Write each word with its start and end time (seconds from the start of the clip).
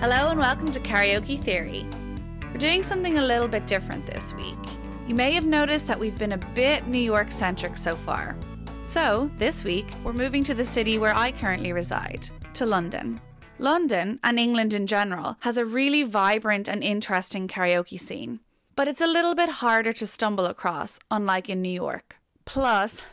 Hello 0.00 0.28
and 0.30 0.38
welcome 0.38 0.70
to 0.70 0.78
Karaoke 0.78 1.36
Theory. 1.36 1.84
We're 2.52 2.58
doing 2.58 2.84
something 2.84 3.18
a 3.18 3.26
little 3.26 3.48
bit 3.48 3.66
different 3.66 4.06
this 4.06 4.32
week. 4.32 4.56
You 5.08 5.16
may 5.16 5.32
have 5.32 5.44
noticed 5.44 5.88
that 5.88 5.98
we've 5.98 6.16
been 6.16 6.34
a 6.34 6.52
bit 6.54 6.86
New 6.86 7.00
York 7.00 7.32
centric 7.32 7.76
so 7.76 7.96
far. 7.96 8.36
So, 8.84 9.28
this 9.34 9.64
week, 9.64 9.88
we're 10.04 10.12
moving 10.12 10.44
to 10.44 10.54
the 10.54 10.64
city 10.64 10.98
where 10.98 11.16
I 11.16 11.32
currently 11.32 11.72
reside, 11.72 12.28
to 12.52 12.64
London. 12.64 13.20
London, 13.58 14.20
and 14.22 14.38
England 14.38 14.72
in 14.72 14.86
general, 14.86 15.36
has 15.40 15.58
a 15.58 15.66
really 15.66 16.04
vibrant 16.04 16.68
and 16.68 16.84
interesting 16.84 17.48
karaoke 17.48 18.00
scene, 18.00 18.38
but 18.76 18.86
it's 18.86 19.00
a 19.00 19.08
little 19.08 19.34
bit 19.34 19.50
harder 19.50 19.92
to 19.94 20.06
stumble 20.06 20.46
across, 20.46 21.00
unlike 21.10 21.50
in 21.50 21.60
New 21.60 21.68
York. 21.68 22.18
Plus, 22.44 23.04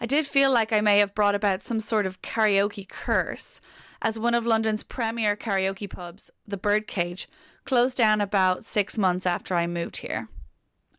I 0.00 0.06
did 0.06 0.24
feel 0.24 0.52
like 0.52 0.72
I 0.72 0.80
may 0.80 1.00
have 1.00 1.16
brought 1.16 1.34
about 1.34 1.62
some 1.62 1.80
sort 1.80 2.06
of 2.06 2.22
karaoke 2.22 2.88
curse, 2.88 3.60
as 4.00 4.18
one 4.18 4.34
of 4.34 4.46
London's 4.46 4.82
premier 4.82 5.36
karaoke 5.36 5.88
pubs, 5.88 6.30
the 6.46 6.56
Birdcage, 6.56 7.28
closed 7.64 7.96
down 7.96 8.20
about 8.20 8.64
six 8.64 8.96
months 8.96 9.26
after 9.26 9.54
I 9.54 9.66
moved 9.66 9.98
here. 9.98 10.28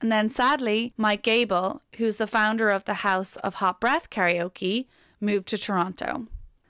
And 0.02 0.12
then 0.12 0.30
sadly, 0.30 0.94
Mike 0.98 1.24
Gabel, 1.24 1.82
who's 1.98 2.18
the 2.18 2.28
founder 2.28 2.70
of 2.70 2.86
the 2.86 2.96
House 2.96 3.36
of 3.38 3.56
Hot 3.56 3.82
Breath 3.82 4.10
Karaoke, 4.10 4.86
moved 5.20 5.48
to 5.50 5.58
Toronto. 5.58 6.28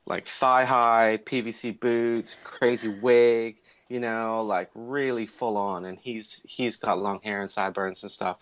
like 0.06 0.27
thigh 0.27 0.65
high 0.65 1.19
PVC 1.25 1.78
boots, 1.78 2.34
crazy 2.45 2.89
wig, 2.89 3.56
you 3.89 4.00
know, 4.00 4.43
like 4.43 4.71
really 4.75 5.27
full 5.27 5.56
on. 5.56 5.84
And 5.84 5.99
he's 5.99 6.43
he's 6.47 6.77
got 6.77 6.99
long 6.99 7.21
hair 7.23 7.43
and 7.43 7.50
sideburns 7.50 8.03
and 8.03 8.11
stuff. 8.11 8.39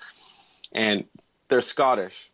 And 0.73 1.05
they're 1.49 1.61
Scottish, 1.61 2.31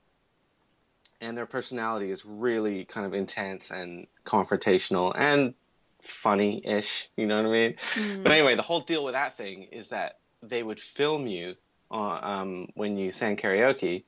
and 1.20 1.36
their 1.36 1.46
personality 1.46 2.10
is 2.10 2.24
really 2.24 2.84
kind 2.84 3.06
of 3.06 3.14
intense 3.14 3.70
and 3.70 4.06
confrontational 4.26 5.18
and 5.18 5.54
funny-ish. 6.02 7.08
You 7.16 7.26
know 7.26 7.42
what 7.42 7.48
I 7.48 7.52
mean? 7.52 7.74
Mm. 7.94 8.22
But 8.22 8.32
anyway, 8.32 8.54
the 8.54 8.62
whole 8.62 8.80
deal 8.80 9.04
with 9.04 9.14
that 9.14 9.36
thing 9.36 9.64
is 9.72 9.88
that 9.88 10.18
they 10.42 10.62
would 10.62 10.80
film 10.80 11.26
you 11.26 11.56
uh, 11.90 12.18
um, 12.22 12.68
when 12.74 12.96
you 12.96 13.10
sang 13.10 13.36
karaoke, 13.36 14.04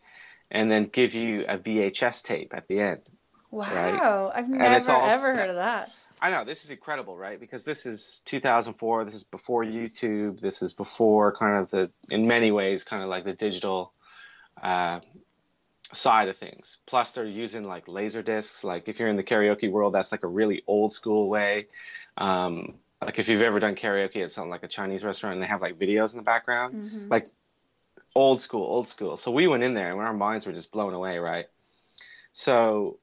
and 0.50 0.70
then 0.70 0.88
give 0.92 1.14
you 1.14 1.44
a 1.48 1.59
VHS 1.59 2.22
tape 2.22 2.53
at 2.54 2.69
the 2.69 2.81
end. 2.81 3.04
Wow, 3.50 4.31
right? 4.32 4.32
I've 4.34 4.48
never 4.48 4.91
ever 4.91 5.34
heard 5.34 5.50
of 5.50 5.56
that. 5.56 5.91
I 6.20 6.31
know 6.31 6.44
this 6.44 6.64
is 6.64 6.70
incredible, 6.70 7.16
right? 7.16 7.38
Because 7.38 7.64
this 7.64 7.86
is 7.86 8.22
2004. 8.25 9.04
This 9.04 9.14
is 9.14 9.22
before 9.22 9.64
YouTube. 9.64 10.41
This 10.41 10.62
is 10.62 10.72
before 10.72 11.32
kind 11.32 11.62
of 11.62 11.70
the, 11.70 11.91
in 12.10 12.26
many 12.26 12.50
ways, 12.50 12.82
kind 12.82 13.03
of 13.03 13.09
like 13.09 13.25
the 13.25 13.34
digital 13.34 13.92
uh, 14.62 15.00
side 15.92 16.28
of 16.28 16.36
things. 16.36 16.78
Plus, 16.86 17.12
they're 17.12 17.25
using 17.25 17.65
like 17.65 17.86
laser 17.86 18.22
discs. 18.22 18.65
Like 18.65 18.88
if 18.88 18.98
you're 18.98 19.09
in 19.09 19.16
the 19.16 19.22
karaoke 19.22 19.70
world, 19.70 19.94
that's 19.94 20.10
like 20.10 20.25
a 20.25 20.28
really 20.28 20.62
old 20.66 20.92
school 20.92 21.28
way. 21.28 21.66
Um, 22.16 22.75
like 23.00 23.19
if 23.19 23.28
you've 23.28 23.42
ever 23.42 23.60
done 23.60 23.76
karaoke 23.76 24.22
at 24.25 24.32
something 24.32 24.50
like 24.50 24.65
a 24.65 24.69
Chinese 24.69 25.04
restaurant 25.04 25.34
and 25.34 25.42
they 25.42 25.47
have 25.47 25.62
like 25.62 25.78
videos 25.78 26.12
in 26.12 26.16
the 26.16 26.25
background, 26.25 26.75
mm-hmm. 26.75 27.09
like 27.09 27.28
old 28.19 28.41
school, 28.41 28.65
old 28.65 28.89
school. 28.89 29.17
So 29.17 29.31
we 29.31 29.47
went 29.47 29.62
in 29.62 29.75
there 29.75 29.93
and 29.93 30.01
our 30.01 30.12
minds 30.12 30.45
were 30.45 30.53
just 30.53 30.73
blown 30.73 30.93
away, 30.93 31.19
right? 31.19 31.47
So 32.33 32.99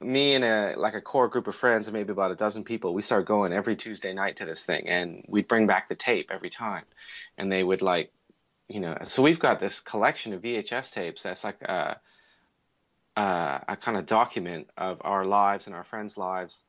me 0.00 0.34
and 0.34 0.44
a 0.44 0.74
like 0.76 0.94
a 0.94 1.00
core 1.00 1.28
group 1.28 1.46
of 1.46 1.54
friends, 1.54 1.90
maybe 1.90 2.12
about 2.12 2.30
a 2.30 2.34
dozen 2.34 2.64
people, 2.64 2.94
we 2.94 3.02
started 3.02 3.26
going 3.26 3.52
every 3.52 3.76
Tuesday 3.76 4.14
night 4.14 4.36
to 4.38 4.44
this 4.44 4.64
thing, 4.64 4.88
and 4.88 5.24
we'd 5.28 5.48
bring 5.48 5.66
back 5.66 5.88
the 5.88 5.94
tape 5.94 6.30
every 6.30 6.50
time, 6.50 6.84
and 7.38 7.52
they 7.52 7.62
would 7.62 7.82
like, 7.82 8.12
you 8.68 8.80
know. 8.80 8.96
So 9.04 9.22
we've 9.22 9.38
got 9.38 9.60
this 9.60 9.80
collection 9.80 10.32
of 10.32 10.42
VHS 10.42 10.92
tapes 10.92 11.22
that's 11.22 11.44
like 11.44 11.60
a, 11.62 12.00
a, 13.16 13.60
a 13.68 13.76
kind 13.76 13.96
of 13.96 14.06
document 14.06 14.68
of 14.76 14.98
our 15.02 15.24
lives 15.24 15.66
and 15.66 15.74
our 15.74 15.84
friends' 15.84 16.16
lives 16.16 16.62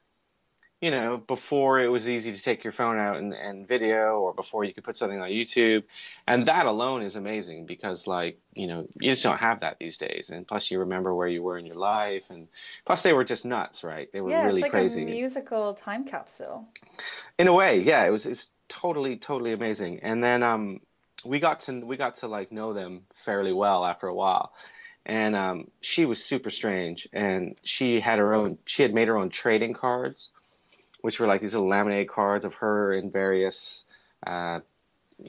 you 0.81 0.91
know, 0.91 1.17
before 1.17 1.79
it 1.79 1.87
was 1.87 2.09
easy 2.09 2.33
to 2.33 2.41
take 2.41 2.63
your 2.63 2.73
phone 2.73 2.97
out 2.97 3.17
and, 3.17 3.33
and 3.33 3.67
video 3.67 4.19
or 4.19 4.33
before 4.33 4.65
you 4.65 4.73
could 4.73 4.83
put 4.83 4.97
something 4.97 5.21
on 5.21 5.29
YouTube. 5.29 5.83
And 6.27 6.47
that 6.47 6.65
alone 6.65 7.01
is 7.01 7.15
amazing 7.15 7.65
because, 7.65 8.07
like, 8.07 8.37
you 8.53 8.67
know, 8.67 8.85
you 8.99 9.11
just 9.11 9.23
don't 9.23 9.37
have 9.37 9.61
that 9.61 9.77
these 9.79 9.97
days. 9.97 10.29
And 10.31 10.45
plus, 10.45 10.69
you 10.69 10.79
remember 10.79 11.15
where 11.15 11.27
you 11.27 11.41
were 11.41 11.57
in 11.57 11.65
your 11.65 11.77
life. 11.77 12.23
And 12.29 12.47
plus, 12.85 13.03
they 13.03 13.13
were 13.13 13.23
just 13.23 13.45
nuts, 13.45 13.83
right? 13.83 14.11
They 14.11 14.19
were 14.19 14.31
yeah, 14.31 14.43
really 14.45 14.59
it's 14.59 14.63
like 14.63 14.71
crazy. 14.71 15.03
a 15.03 15.05
musical 15.05 15.73
time 15.73 16.03
capsule. 16.03 16.67
In 17.39 17.47
a 17.47 17.53
way, 17.53 17.79
yeah. 17.81 18.05
It 18.05 18.09
was 18.09 18.25
it's 18.25 18.49
totally, 18.67 19.15
totally 19.15 19.53
amazing. 19.53 20.01
And 20.01 20.21
then 20.21 20.43
um, 20.43 20.81
we 21.23 21.39
got 21.39 21.61
to 21.61 21.79
we 21.85 21.95
got 21.95 22.17
to 22.17 22.27
like 22.27 22.51
know 22.51 22.73
them 22.73 23.03
fairly 23.23 23.53
well 23.53 23.85
after 23.85 24.07
a 24.07 24.13
while 24.13 24.53
and 25.07 25.35
um, 25.35 25.69
she 25.81 26.05
was 26.05 26.23
super 26.23 26.49
strange 26.49 27.07
and 27.13 27.55
she 27.63 27.99
had 27.99 28.17
her 28.17 28.33
own 28.33 28.57
she 28.65 28.81
had 28.81 28.93
made 28.93 29.07
her 29.07 29.17
own 29.17 29.29
trading 29.29 29.73
cards 29.73 30.31
which 31.05 31.19
were 31.19 31.27
like 31.27 31.39
these 31.39 31.53
little 31.53 31.69
laminated 31.69 32.09
cards 32.09 32.45
of 32.45 32.55
her 32.55 32.91
in 32.91 33.11
various 33.11 33.85
uh, 34.25 34.59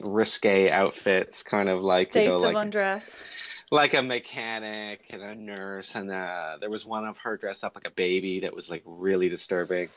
risque 0.01 0.71
outfits, 0.71 1.43
kind 1.43 1.69
of 1.69 1.83
like 1.83 2.07
states 2.07 2.25
you 2.25 2.41
know, 2.41 2.49
of 2.49 2.55
undress. 2.55 3.15
Like 3.69 3.93
a 3.93 4.01
mechanic 4.01 5.01
and 5.11 5.21
a 5.21 5.35
nurse, 5.35 5.91
and 5.93 6.09
uh, 6.09 6.57
there 6.59 6.71
was 6.71 6.83
one 6.83 7.05
of 7.05 7.15
her 7.19 7.37
dressed 7.37 7.63
up 7.63 7.75
like 7.75 7.85
a 7.85 7.91
baby 7.91 8.39
that 8.39 8.55
was 8.55 8.71
like 8.71 8.81
really 8.87 9.29
disturbing, 9.29 9.89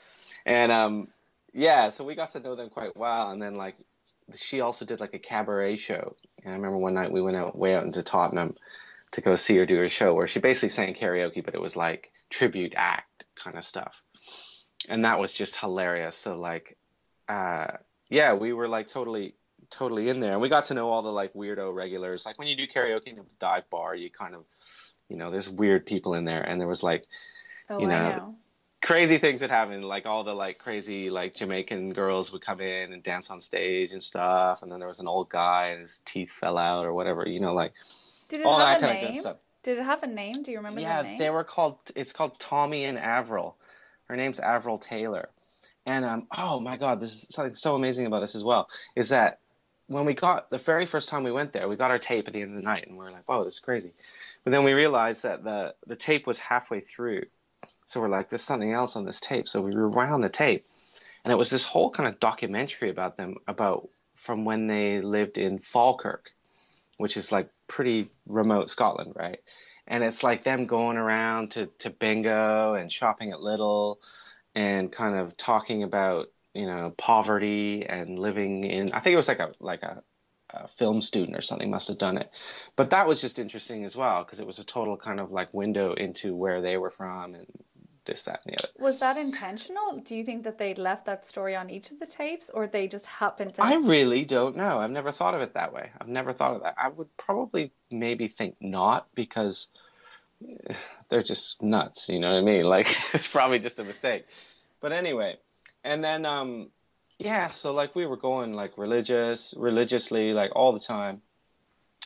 and 0.44 0.70
um, 0.70 1.08
yeah, 1.54 1.88
so 1.88 2.04
we 2.04 2.14
got 2.14 2.32
to 2.32 2.40
know 2.40 2.56
them 2.56 2.68
quite 2.68 2.94
well, 2.94 3.30
and 3.30 3.40
then 3.40 3.54
like 3.54 3.76
she 4.34 4.60
also 4.60 4.84
did 4.84 5.00
like 5.00 5.14
a 5.14 5.18
cabaret 5.18 5.78
show, 5.78 6.14
and 6.44 6.52
I 6.52 6.56
remember 6.56 6.76
one 6.76 6.92
night 6.92 7.10
we 7.10 7.22
went 7.22 7.38
out 7.38 7.56
way 7.56 7.74
out 7.74 7.84
into 7.84 8.02
Tottenham 8.02 8.54
to 9.12 9.22
go 9.22 9.34
see 9.34 9.56
her 9.56 9.64
do 9.64 9.76
her 9.76 9.88
show 9.88 10.12
where 10.12 10.28
she 10.28 10.40
basically 10.40 10.68
sang 10.68 10.92
karaoke, 10.92 11.42
but 11.42 11.54
it 11.54 11.60
was 11.60 11.74
like 11.74 12.12
tribute 12.28 12.74
act 12.76 13.24
kind 13.34 13.56
of 13.56 13.64
stuff 13.64 13.94
and 14.88 15.04
that 15.04 15.18
was 15.18 15.32
just 15.32 15.56
hilarious. 15.56 16.16
So 16.16 16.38
like, 16.38 16.76
uh, 17.28 17.68
yeah, 18.08 18.34
we 18.34 18.52
were 18.52 18.68
like 18.68 18.88
totally, 18.88 19.34
totally 19.70 20.08
in 20.08 20.20
there, 20.20 20.32
and 20.32 20.40
we 20.40 20.48
got 20.48 20.66
to 20.66 20.74
know 20.74 20.88
all 20.88 21.02
the 21.02 21.12
like 21.12 21.32
weirdo 21.34 21.74
regulars. 21.74 22.26
Like 22.26 22.38
when 22.38 22.48
you 22.48 22.56
do 22.56 22.66
karaoke 22.66 23.08
in 23.08 23.18
a 23.18 23.22
dive 23.38 23.68
bar, 23.70 23.94
you 23.94 24.10
kind 24.10 24.34
of, 24.34 24.44
you 25.08 25.16
know, 25.16 25.30
there's 25.30 25.48
weird 25.48 25.86
people 25.86 26.14
in 26.14 26.24
there, 26.24 26.42
and 26.42 26.60
there 26.60 26.68
was 26.68 26.82
like, 26.82 27.04
oh, 27.68 27.78
you 27.78 27.86
know, 27.86 28.10
know, 28.10 28.34
crazy 28.82 29.18
things 29.18 29.40
that 29.40 29.50
happen. 29.50 29.82
Like 29.82 30.06
all 30.06 30.24
the 30.24 30.34
like 30.34 30.58
crazy 30.58 31.10
like 31.10 31.34
Jamaican 31.34 31.92
girls 31.92 32.32
would 32.32 32.42
come 32.42 32.60
in 32.60 32.92
and 32.92 33.02
dance 33.02 33.30
on 33.30 33.40
stage 33.40 33.92
and 33.92 34.02
stuff, 34.02 34.62
and 34.62 34.70
then 34.70 34.78
there 34.78 34.88
was 34.88 35.00
an 35.00 35.08
old 35.08 35.28
guy 35.28 35.68
and 35.68 35.80
his 35.80 36.00
teeth 36.04 36.30
fell 36.40 36.58
out 36.58 36.84
or 36.84 36.94
whatever. 36.94 37.28
You 37.28 37.40
know, 37.40 37.54
like 37.54 37.72
Did 38.28 38.40
it 38.40 38.46
all 38.46 38.58
have 38.58 38.80
that 38.80 38.90
a 38.90 38.92
kind 38.92 38.94
name? 38.94 39.06
of 39.06 39.12
good 39.12 39.20
stuff. 39.20 39.36
Did 39.62 39.78
it 39.78 39.84
have 39.84 40.02
a 40.02 40.06
name? 40.06 40.42
Do 40.42 40.50
you 40.50 40.56
remember 40.56 40.80
yeah, 40.80 41.02
the 41.02 41.08
name? 41.08 41.18
they 41.18 41.30
were 41.30 41.44
called. 41.44 41.78
It's 41.94 42.12
called 42.12 42.38
Tommy 42.40 42.84
and 42.84 42.98
Avril. 42.98 43.56
Her 44.10 44.16
name's 44.16 44.40
Avril 44.40 44.78
Taylor. 44.78 45.28
And 45.86 46.04
um, 46.04 46.26
oh 46.36 46.58
my 46.58 46.76
God, 46.76 46.98
this 46.98 47.12
is 47.12 47.26
something 47.30 47.54
so 47.54 47.76
amazing 47.76 48.06
about 48.06 48.20
this 48.20 48.34
as 48.34 48.42
well 48.42 48.68
is 48.96 49.10
that 49.10 49.38
when 49.86 50.04
we 50.04 50.14
got 50.14 50.50
the 50.50 50.58
very 50.58 50.84
first 50.84 51.08
time 51.08 51.22
we 51.22 51.30
went 51.30 51.52
there, 51.52 51.68
we 51.68 51.76
got 51.76 51.92
our 51.92 51.98
tape 51.98 52.26
at 52.26 52.34
the 52.34 52.42
end 52.42 52.50
of 52.50 52.56
the 52.56 52.68
night, 52.68 52.86
and 52.88 52.96
we 52.96 53.06
are 53.06 53.12
like, 53.12 53.28
"Wow, 53.28 53.44
this 53.44 53.54
is 53.54 53.60
crazy." 53.60 53.92
But 54.42 54.50
then 54.50 54.64
we 54.64 54.72
realized 54.72 55.22
that 55.22 55.44
the 55.44 55.74
the 55.86 55.94
tape 55.94 56.26
was 56.26 56.38
halfway 56.38 56.80
through, 56.80 57.22
so 57.86 58.00
we're 58.00 58.08
like, 58.08 58.28
"There's 58.28 58.42
something 58.42 58.72
else 58.72 58.96
on 58.96 59.04
this 59.04 59.20
tape." 59.20 59.46
So 59.48 59.60
we 59.60 59.74
rewound 59.74 60.24
the 60.24 60.28
tape, 60.28 60.66
and 61.24 61.32
it 61.32 61.36
was 61.36 61.50
this 61.50 61.64
whole 61.64 61.90
kind 61.90 62.08
of 62.08 62.18
documentary 62.18 62.90
about 62.90 63.16
them 63.16 63.36
about 63.46 63.88
from 64.16 64.44
when 64.44 64.66
they 64.66 65.00
lived 65.00 65.38
in 65.38 65.60
Falkirk, 65.60 66.30
which 66.98 67.16
is 67.16 67.30
like 67.30 67.48
pretty 67.68 68.10
remote 68.26 68.70
Scotland, 68.70 69.12
right? 69.16 69.40
And 69.90 70.04
it's 70.04 70.22
like 70.22 70.44
them 70.44 70.66
going 70.66 70.96
around 70.96 71.52
to 71.52 71.66
to 71.80 71.90
bingo 71.90 72.74
and 72.74 72.92
shopping 72.92 73.32
at 73.32 73.40
Lidl 73.40 73.96
and 74.54 74.92
kind 74.92 75.16
of 75.16 75.36
talking 75.36 75.82
about 75.82 76.28
you 76.54 76.66
know 76.66 76.94
poverty 76.96 77.84
and 77.88 78.18
living 78.18 78.64
in. 78.64 78.92
I 78.92 79.00
think 79.00 79.14
it 79.14 79.18
was 79.18 79.28
like 79.28 79.40
a 79.40 79.52
like 79.60 79.82
a, 79.82 80.02
a 80.54 80.68
film 80.78 81.02
student 81.02 81.36
or 81.36 81.42
something 81.42 81.70
must 81.70 81.88
have 81.88 81.98
done 81.98 82.18
it, 82.18 82.30
but 82.76 82.90
that 82.90 83.06
was 83.08 83.20
just 83.20 83.38
interesting 83.38 83.84
as 83.84 83.96
well 83.96 84.24
because 84.24 84.40
it 84.40 84.46
was 84.46 84.60
a 84.60 84.64
total 84.64 84.96
kind 84.96 85.20
of 85.20 85.32
like 85.32 85.52
window 85.52 85.92
into 85.94 86.36
where 86.36 86.62
they 86.62 86.76
were 86.78 86.92
from 86.92 87.34
and 87.34 87.46
this 88.10 88.22
that 88.22 88.40
and 88.44 88.52
the 88.52 88.58
other. 88.58 88.68
Was 88.78 88.98
that 88.98 89.16
intentional? 89.16 90.00
Do 90.04 90.14
you 90.16 90.24
think 90.24 90.42
that 90.44 90.58
they'd 90.58 90.78
left 90.78 91.06
that 91.06 91.24
story 91.24 91.54
on 91.54 91.70
each 91.70 91.90
of 91.92 92.00
the 92.00 92.06
tapes, 92.06 92.50
or 92.50 92.66
they 92.66 92.88
just 92.88 93.06
happened 93.06 93.54
to? 93.54 93.62
I 93.62 93.74
really 93.74 94.24
don't 94.24 94.56
know. 94.56 94.78
I've 94.78 94.90
never 94.90 95.12
thought 95.12 95.34
of 95.34 95.40
it 95.40 95.54
that 95.54 95.72
way. 95.72 95.90
I've 96.00 96.08
never 96.08 96.32
thought 96.32 96.56
of 96.56 96.62
that. 96.62 96.74
I 96.76 96.88
would 96.88 97.16
probably 97.16 97.72
maybe 97.90 98.28
think 98.28 98.56
not 98.60 99.06
because 99.14 99.68
they're 101.08 101.22
just 101.22 101.62
nuts. 101.62 102.08
You 102.08 102.18
know 102.18 102.32
what 102.32 102.38
I 102.38 102.42
mean? 102.42 102.64
Like 102.76 102.88
it's 103.14 103.28
probably 103.28 103.60
just 103.60 103.78
a 103.78 103.84
mistake. 103.84 104.26
But 104.80 104.92
anyway, 104.92 105.36
and 105.84 106.02
then 106.02 106.26
um 106.26 106.68
yeah 107.18 107.50
so 107.50 107.72
like 107.72 107.94
we 107.94 108.06
were 108.06 108.16
going 108.16 108.52
like 108.52 108.76
religious 108.78 109.54
religiously 109.56 110.32
like 110.32 110.50
all 110.54 110.72
the 110.72 110.80
time 110.80 111.20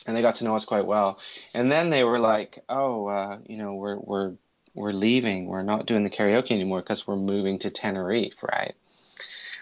and 0.05 0.15
they 0.15 0.21
got 0.21 0.35
to 0.35 0.43
know 0.43 0.55
us 0.55 0.65
quite 0.65 0.85
well 0.85 1.19
and 1.53 1.71
then 1.71 1.89
they 1.89 2.03
were 2.03 2.19
like 2.19 2.59
oh 2.69 3.07
uh, 3.07 3.37
you 3.47 3.57
know 3.57 3.73
we're 3.73 3.97
we're 3.97 4.33
we're 4.75 4.93
leaving 4.93 5.47
we're 5.47 5.63
not 5.63 5.85
doing 5.85 6.03
the 6.03 6.09
karaoke 6.09 6.51
anymore 6.51 6.81
because 6.81 7.07
we're 7.07 7.15
moving 7.15 7.57
to 7.59 7.69
tenerife 7.69 8.35
right 8.43 8.75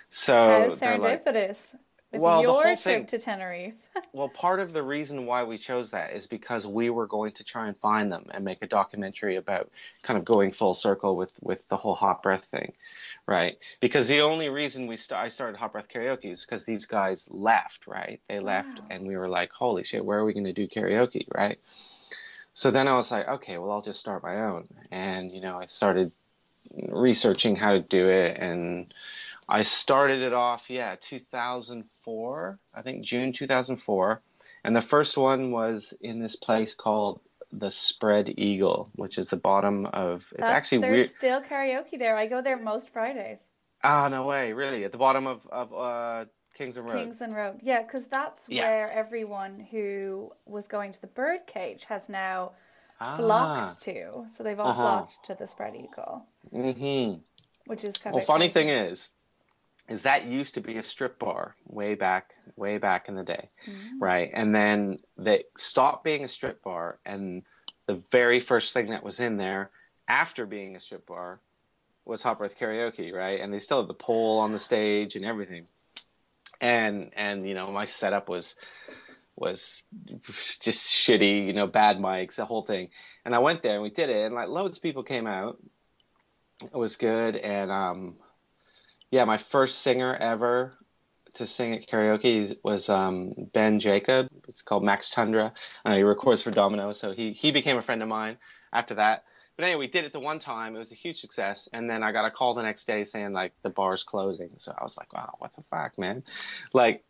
so 0.10 0.34
how 0.34 0.76
serendipitous 0.76 1.72
like, 1.72 1.82
with 2.12 2.22
well, 2.22 2.44
your 2.44 2.62
trip 2.62 2.80
thing, 2.80 3.06
to 3.08 3.18
Tenerife. 3.18 3.74
well, 4.14 4.30
part 4.30 4.60
of 4.60 4.72
the 4.72 4.84
reason 4.84 5.26
why 5.26 5.44
we 5.44 5.58
chose 5.58 5.90
that 5.90 6.14
is 6.14 6.28
because 6.28 6.68
we 6.68 6.92
were 6.92 7.08
going 7.08 7.32
to 7.32 7.44
try 7.44 7.68
and 7.68 7.76
find 7.78 8.12
them 8.12 8.28
and 8.30 8.46
make 8.46 8.60
a 8.62 8.68
documentary 8.68 9.38
about 9.38 9.72
kind 10.04 10.20
of 10.20 10.24
going 10.24 10.52
full 10.52 10.76
circle 10.76 11.16
with 11.16 11.32
with 11.42 11.68
the 11.70 11.76
whole 11.76 11.96
hot 11.96 12.22
breath 12.22 12.46
thing 12.52 12.72
right? 13.28 13.58
Because 13.80 14.08
the 14.08 14.22
only 14.22 14.50
reason 14.50 14.88
we 14.88 14.98
st- 14.98 15.20
I 15.20 15.30
started 15.30 15.58
Hot 15.58 15.72
Breath 15.72 15.88
Karaoke 15.94 16.32
is 16.32 16.42
because 16.42 16.66
these 16.66 16.86
guys 16.86 17.28
left, 17.30 17.88
right? 17.88 18.20
They 18.28 18.40
left, 18.40 18.80
wow. 18.80 18.86
and 18.90 19.08
we 19.08 19.16
were 19.16 19.30
like, 19.30 19.52
"Holy 19.52 19.84
shit, 19.84 20.04
where 20.04 20.20
are 20.20 20.26
we 20.26 20.34
going 20.34 20.46
to 20.46 20.54
do 20.54 20.68
karaoke?" 20.68 21.28
Right? 21.34 21.60
So 22.54 22.72
then 22.72 22.88
I 22.88 22.96
was 22.96 23.12
like, 23.12 23.28
"Okay, 23.28 23.58
well, 23.58 23.72
I'll 23.72 23.82
just 23.82 24.00
start 24.00 24.24
my 24.24 24.42
own," 24.42 24.68
and 24.92 25.32
you 25.32 25.42
know, 25.42 25.58
I 25.58 25.66
started 25.66 26.12
researching 26.90 27.56
how 27.56 27.74
to 27.74 27.82
do 27.82 28.10
it, 28.10 28.38
and 28.40 28.94
I 29.50 29.64
started 29.64 30.22
it 30.22 30.34
off, 30.34 30.70
yeah, 30.70 30.96
2004, 31.02 32.60
I 32.74 32.82
think 32.82 33.06
June 33.06 33.34
2004, 33.34 34.22
and 34.64 34.76
the 34.76 34.82
first 34.82 35.18
one 35.18 35.52
was 35.52 35.94
in 36.02 36.22
this 36.22 36.36
place 36.36 36.74
called 36.74 37.20
the 37.52 37.70
Spread 37.70 38.34
Eagle, 38.38 38.90
which 38.96 39.18
is 39.18 39.28
the 39.28 39.38
bottom 39.38 39.86
of. 39.88 40.24
It's 40.32 40.40
That's, 40.40 40.50
actually 40.50 40.80
there's 40.80 40.96
weird. 40.96 41.10
still 41.10 41.42
karaoke 41.42 42.00
there. 42.00 42.18
I 42.18 42.26
go 42.26 42.42
there 42.42 42.58
most 42.58 42.90
Fridays. 42.90 43.40
Ah, 43.84 44.06
oh, 44.06 44.10
no 44.10 44.26
way! 44.26 44.54
Really, 44.54 44.86
at 44.86 44.92
the 44.92 44.98
bottom 44.98 45.28
of 45.28 45.46
of 45.52 45.74
uh, 45.74 46.26
Kingsland 46.54 46.90
Road. 46.90 47.36
Road, 47.36 47.60
yeah, 47.64 47.82
because 47.82 48.06
that's 48.06 48.48
yeah. 48.48 48.62
where 48.62 48.92
everyone 48.92 49.68
who 49.72 50.32
was 50.46 50.68
going 50.68 50.92
to 50.92 51.02
the 51.02 51.08
birdcage 51.08 51.86
has 51.86 52.10
now 52.10 52.52
ah. 53.02 53.18
flocked 53.18 53.82
to. 53.84 54.26
So 54.32 54.44
they've 54.44 54.60
all 54.60 54.70
uh-huh. 54.70 54.82
flocked 54.82 55.24
to 55.26 55.36
the 55.36 55.48
Spread 55.48 55.76
Eagle. 55.76 56.26
Mm-hmm. 56.54 57.22
Which 57.66 57.84
is 57.84 57.98
kind 57.98 58.14
well, 58.14 58.24
of. 58.24 58.28
Well, 58.28 58.38
funny 58.38 58.50
thing 58.50 58.70
is, 58.70 59.10
is 59.90 60.04
that 60.04 60.26
used 60.28 60.54
to 60.56 60.62
be 60.62 60.78
a 60.78 60.84
strip 60.84 61.20
bar 61.20 61.56
way 61.68 61.96
back 61.96 62.34
way 62.56 62.78
back 62.78 63.10
in 63.10 63.16
the 63.16 63.24
day 63.24 63.50
mm-hmm. 63.68 64.02
right 64.02 64.32
and 64.34 64.56
then 64.56 64.98
they 65.18 65.44
stopped 65.58 66.04
being 66.04 66.24
a 66.24 66.28
strip 66.28 66.64
bar 66.64 67.00
and 67.06 67.44
the 67.88 68.02
very 68.12 68.40
first 68.40 68.74
thing 68.74 68.90
that 68.90 69.04
was 69.04 69.20
in 69.20 69.38
there 69.38 69.70
after 70.08 70.46
being 70.46 70.76
a 70.76 70.80
strip 70.80 71.06
bar 71.06 71.40
was 72.06 72.22
hot 72.22 72.38
breath 72.38 72.58
karaoke 72.58 73.14
right 73.14 73.42
and 73.42 73.54
they 73.54 73.60
still 73.60 73.80
have 73.80 73.88
the 73.88 73.94
pole 73.94 74.40
on 74.40 74.52
the 74.52 74.60
stage 74.60 75.16
and 75.16 75.26
everything 75.26 75.66
and 76.64 77.12
and 77.16 77.48
you 77.48 77.54
know 77.54 77.72
my 77.72 77.86
setup 77.86 78.28
was 78.28 78.56
was 79.36 79.84
just 80.60 80.90
shitty 80.90 81.48
you 81.48 81.54
know 81.54 81.68
bad 81.68 81.98
mics 81.98 82.36
the 82.36 82.46
whole 82.46 82.64
thing 82.64 82.90
and 83.26 83.36
i 83.36 83.40
went 83.40 83.62
there 83.62 83.74
and 83.74 83.84
we 83.84 83.90
did 83.90 84.10
it 84.10 84.26
and 84.26 84.34
like 84.34 84.48
loads 84.48 84.78
of 84.78 84.84
people 84.84 85.04
came 85.04 85.28
out 85.28 85.60
it 86.62 86.78
was 86.78 86.96
good 86.96 87.36
and 87.36 87.72
um 87.72 88.16
yeah, 89.14 89.26
my 89.26 89.38
first 89.38 89.82
singer 89.82 90.16
ever 90.16 90.74
to 91.36 91.46
sing 91.46 91.76
at 91.76 91.88
karaoke 91.88 92.58
was 92.64 92.90
um, 92.90 93.36
Ben 93.54 93.80
Jacob. 93.80 94.28
It's 94.48 94.64
called 94.64 94.84
Max 94.84 95.12
Tundra. 95.12 95.54
Uh, 95.86 95.94
he 95.94 96.02
records 96.02 96.42
for 96.42 96.50
Domino, 96.50 96.94
so 96.94 97.12
he 97.12 97.32
he 97.32 97.52
became 97.52 97.78
a 97.78 97.84
friend 97.84 98.02
of 98.02 98.08
mine 98.08 98.38
after 98.74 98.96
that. 98.96 99.24
But 99.56 99.66
anyway, 99.66 99.80
we 99.80 99.88
did 99.88 100.06
it 100.06 100.14
the 100.14 100.20
one 100.20 100.40
time. 100.40 100.76
It 100.76 100.80
was 100.80 100.92
a 100.92 100.96
huge 100.96 101.20
success, 101.20 101.70
and 101.74 101.90
then 101.90 102.02
I 102.04 102.12
got 102.12 102.26
a 102.26 102.32
call 102.32 102.54
the 102.54 102.64
next 102.64 102.88
day 102.88 103.04
saying 103.04 103.34
like 103.34 103.54
the 103.62 103.70
bar's 103.70 104.04
closing. 104.04 104.50
So 104.58 104.74
I 104.78 104.84
was 104.84 104.98
like, 104.98 105.14
wow, 105.14 105.36
what 105.40 105.56
the 105.56 105.64
fuck, 105.70 105.98
man? 105.98 106.24
Like 106.74 107.04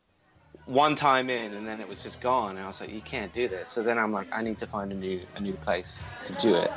one 0.65 0.95
time 0.95 1.29
in, 1.29 1.53
and 1.53 1.65
then 1.65 1.79
it 1.79 1.87
was 1.87 2.01
just 2.03 2.21
gone. 2.21 2.51
And 2.57 2.59
I 2.59 2.67
was 2.67 2.81
like, 2.81 2.89
you 2.89 3.01
can't 3.01 3.33
do 3.33 3.47
this. 3.47 3.69
So 3.69 3.81
then 3.81 3.97
I'm 3.97 4.11
like, 4.11 4.27
I 4.31 4.41
need 4.41 4.59
to 4.59 4.67
find 4.67 4.91
a 4.91 4.95
new 4.95 5.25
a 5.35 5.41
new 5.41 5.53
place 5.53 6.03
to 6.25 6.33
do 6.33 6.55
it. 6.55 6.69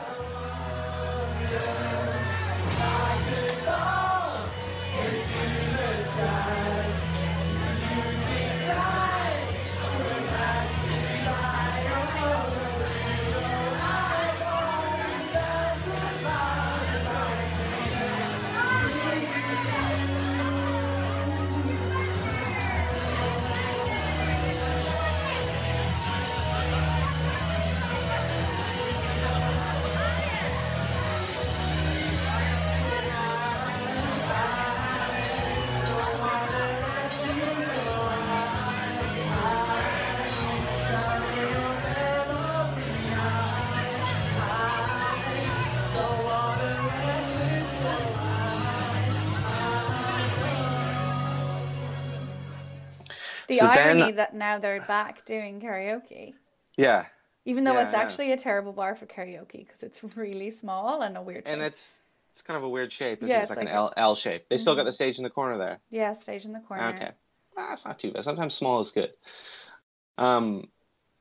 The 53.58 53.66
so 53.74 53.80
irony 53.80 54.02
then, 54.02 54.16
that 54.16 54.34
now 54.34 54.58
they're 54.58 54.82
back 54.82 55.24
doing 55.24 55.60
karaoke. 55.60 56.34
Yeah. 56.76 57.06
Even 57.44 57.64
though 57.64 57.74
yeah, 57.74 57.84
it's 57.84 57.94
actually 57.94 58.32
a 58.32 58.36
terrible 58.36 58.72
bar 58.72 58.96
for 58.96 59.06
karaoke 59.06 59.66
because 59.66 59.82
it's 59.82 60.02
really 60.16 60.50
small 60.50 61.02
and 61.02 61.16
a 61.16 61.22
weird 61.22 61.46
shape. 61.46 61.52
And 61.52 61.62
it's 61.62 61.94
it's 62.32 62.42
kind 62.42 62.58
of 62.58 62.64
a 62.64 62.68
weird 62.68 62.92
shape. 62.92 63.22
yeah, 63.22 63.42
it's, 63.42 63.50
it's 63.50 63.56
like, 63.56 63.58
like, 63.60 63.68
an 63.68 63.74
L, 63.74 63.92
L 63.96 64.14
shape. 64.14 64.46
They 64.48 64.56
mm-hmm. 64.56 64.60
still 64.60 64.74
got 64.74 64.80
mm-hmm. 64.80 64.86
the 64.86 64.92
stage 64.92 65.16
in 65.16 65.24
the 65.24 65.30
corner 65.30 65.56
there. 65.56 65.78
Yeah, 65.90 66.12
stage 66.14 66.44
in 66.44 66.52
the 66.52 66.60
corner. 66.60 66.88
Okay. 66.88 67.10
That's 67.56 67.86
not 67.86 67.98
too 67.98 68.12
bad. 68.12 68.24
Sometimes 68.24 68.54
small 68.54 68.80
is 68.80 68.90
good. 68.90 69.12
Um, 70.18 70.68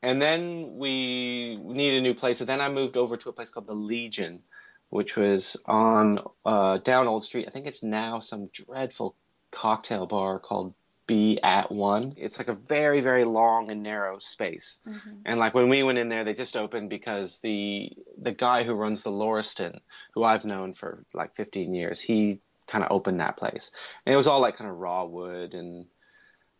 and 0.02 0.22
then 0.22 0.76
we 0.78 1.56
need 1.56 1.98
a 1.98 2.02
new 2.02 2.14
place. 2.14 2.40
So 2.40 2.46
then 2.46 2.60
I 2.60 2.70
moved 2.70 2.98
over 2.98 3.18
to 3.18 3.30
a 3.30 3.32
place 3.34 3.50
called 3.50 3.68
the 3.68 3.74
Legion, 3.74 4.42
which 4.90 5.16
was 5.16 5.56
on 5.66 6.20
uh, 6.46 6.80
down 6.80 7.08
Old 7.08 7.24
Street. 7.24 7.48
I 7.48 7.52
think 7.52 7.66
it's 7.66 7.82
now 7.82 8.20
some 8.20 8.50
dreadful 8.54 9.16
cocktail 9.52 10.06
bar 10.06 10.40
called 10.40 10.74
be 11.08 11.40
at 11.44 11.72
one. 11.72 12.14
It's 12.18 12.38
like 12.38 12.48
a 12.48 12.54
very, 12.54 13.02
very 13.02 13.26
long 13.26 13.70
and 13.70 13.84
narrow 13.84 14.20
space. 14.20 14.80
Mm-hmm. 14.88 15.12
And 15.26 15.40
like 15.40 15.54
when 15.54 15.70
we 15.70 15.84
went 15.84 15.98
in 15.98 16.10
there, 16.10 16.24
they 16.24 16.34
just 16.34 16.58
opened 16.58 16.90
because 16.90 17.40
the 17.40 17.92
the 18.22 18.32
guy 18.32 18.64
who 18.64 18.74
runs 18.74 19.04
the 19.04 19.12
Lauriston, 19.12 19.80
who 20.14 20.24
I've 20.24 20.46
known 20.46 20.74
for 20.74 21.04
like 21.14 21.36
15 21.36 21.74
years, 21.74 22.02
he 22.02 22.40
kind 22.68 22.84
of 22.84 22.92
opened 22.92 23.20
that 23.20 23.38
place. 23.38 23.72
And 24.06 24.14
it 24.14 24.18
was 24.18 24.28
all 24.28 24.42
like 24.42 24.58
kind 24.58 24.70
of 24.70 24.78
raw 24.78 25.04
wood 25.06 25.54
and 25.54 25.86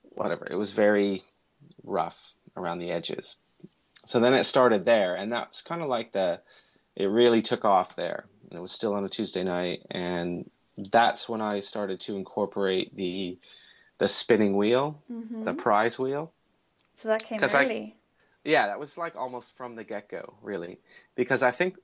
whatever. 0.02 0.48
It 0.50 0.56
was 0.56 0.74
very 0.74 1.24
rough 1.84 2.18
around 2.56 2.80
the 2.80 2.92
edges. 2.92 3.36
So 4.06 4.20
then 4.20 4.34
it 4.34 4.44
started 4.44 4.86
there, 4.86 5.16
and 5.16 5.32
that's 5.32 5.62
kind 5.62 5.82
of 5.82 5.90
like 5.90 6.12
the 6.12 6.40
it 6.96 7.08
really 7.08 7.42
took 7.42 7.66
off 7.66 7.96
there. 7.96 8.26
And 8.50 8.58
it 8.58 8.62
was 8.62 8.72
still 8.72 8.94
on 8.94 9.04
a 9.04 9.10
Tuesday 9.10 9.44
night, 9.44 9.82
and 9.90 10.50
that's 10.92 11.28
when 11.28 11.42
I 11.42 11.62
started 11.62 12.00
to 12.02 12.16
incorporate 12.16 12.96
the 12.96 13.40
the 13.98 14.08
spinning 14.08 14.58
wheel, 14.58 15.02
Mm-hmm. 15.12 15.44
the 15.46 15.54
prize 15.54 15.98
wheel. 15.98 16.32
So 16.94 17.08
that 17.10 17.24
came 17.24 17.40
'Cause 17.40 17.54
I- 17.54 17.66
early. 17.66 17.96
Yeah, 18.44 18.68
that 18.68 18.80
was 18.80 18.96
like 18.98 19.16
almost 19.16 19.58
from 19.58 19.76
the 19.76 19.84
get 19.84 20.08
go, 20.08 20.36
really, 20.44 20.78
because 21.16 21.42
I 21.42 21.50
think 21.52 21.78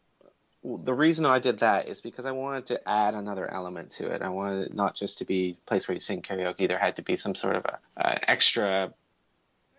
the 0.64 0.94
reason 0.94 1.26
I 1.26 1.40
did 1.40 1.60
that 1.62 1.88
is 1.88 2.02
because 2.02 2.28
I 2.28 2.32
wanted 2.32 2.68
to 2.68 2.88
add 2.88 3.16
another 3.16 3.52
element 3.52 3.90
to 3.94 4.06
it. 4.14 4.22
I 4.22 4.30
wanted 4.30 4.68
it 4.68 4.74
not 4.76 4.94
just 4.94 5.18
to 5.18 5.26
be 5.26 5.58
a 5.60 5.68
place 5.68 5.88
where 5.88 5.96
you 5.96 6.02
sing 6.02 6.22
karaoke. 6.22 6.68
There 6.68 6.78
had 6.78 6.96
to 6.98 7.02
be 7.02 7.18
some 7.18 7.34
sort 7.34 7.56
of 7.56 7.66
a, 7.66 7.80
a 7.98 8.30
extra 8.30 8.94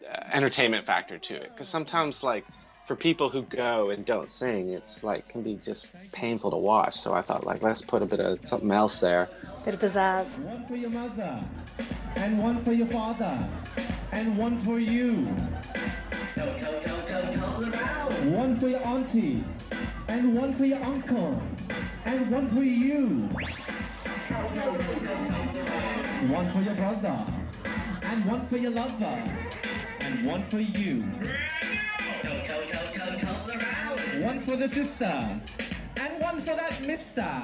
uh, 0.04 0.24
entertainment 0.32 0.84
factor 0.84 1.18
to 1.20 1.34
it. 1.36 1.52
Because 1.54 1.68
sometimes, 1.68 2.24
like 2.24 2.44
for 2.88 2.96
people 2.96 3.28
who 3.28 3.42
go 3.42 3.90
and 3.90 4.04
don't 4.04 4.28
sing, 4.28 4.70
it's 4.70 5.04
like 5.04 5.28
can 5.28 5.42
be 5.42 5.54
just 5.64 5.92
painful 6.10 6.50
to 6.50 6.56
watch. 6.56 6.96
So 6.98 7.12
I 7.14 7.20
thought, 7.20 7.46
like, 7.46 7.62
let's 7.62 7.80
put 7.80 8.02
a 8.02 8.06
bit 8.06 8.18
of 8.18 8.44
something 8.44 8.72
else 8.72 8.98
there. 8.98 9.28
Bit 9.64 9.74
of 9.74 9.80
pizzazz. 9.80 10.40
One 12.22 12.38
for 12.38 12.38
your 12.38 12.38
mother, 12.38 12.38
and 12.38 12.38
one 12.38 12.62
for 12.62 12.72
your 12.72 12.86
father, 12.86 13.48
and 14.12 14.38
one 14.38 14.58
for 14.58 14.78
you. 14.78 15.26
One 18.30 18.58
for 18.60 18.68
your 18.68 18.86
auntie, 18.86 19.44
and 20.08 20.34
one 20.34 20.54
for 20.54 20.64
your 20.64 20.82
uncle, 20.84 21.42
and 22.04 22.30
one 22.30 22.46
for 22.46 22.62
you. 22.62 23.28
One 26.28 26.48
for 26.50 26.62
your 26.62 26.74
brother, 26.74 27.26
and 28.04 28.24
one 28.24 28.46
for 28.46 28.56
your 28.56 28.70
lover, 28.70 29.24
and 30.00 30.26
one 30.26 30.42
for 30.44 30.60
you. 30.60 31.00
One 34.24 34.40
for 34.40 34.56
the 34.56 34.68
sister, 34.68 35.40
and 36.00 36.20
one 36.20 36.40
for 36.40 36.54
that 36.54 36.80
mister, 36.86 37.42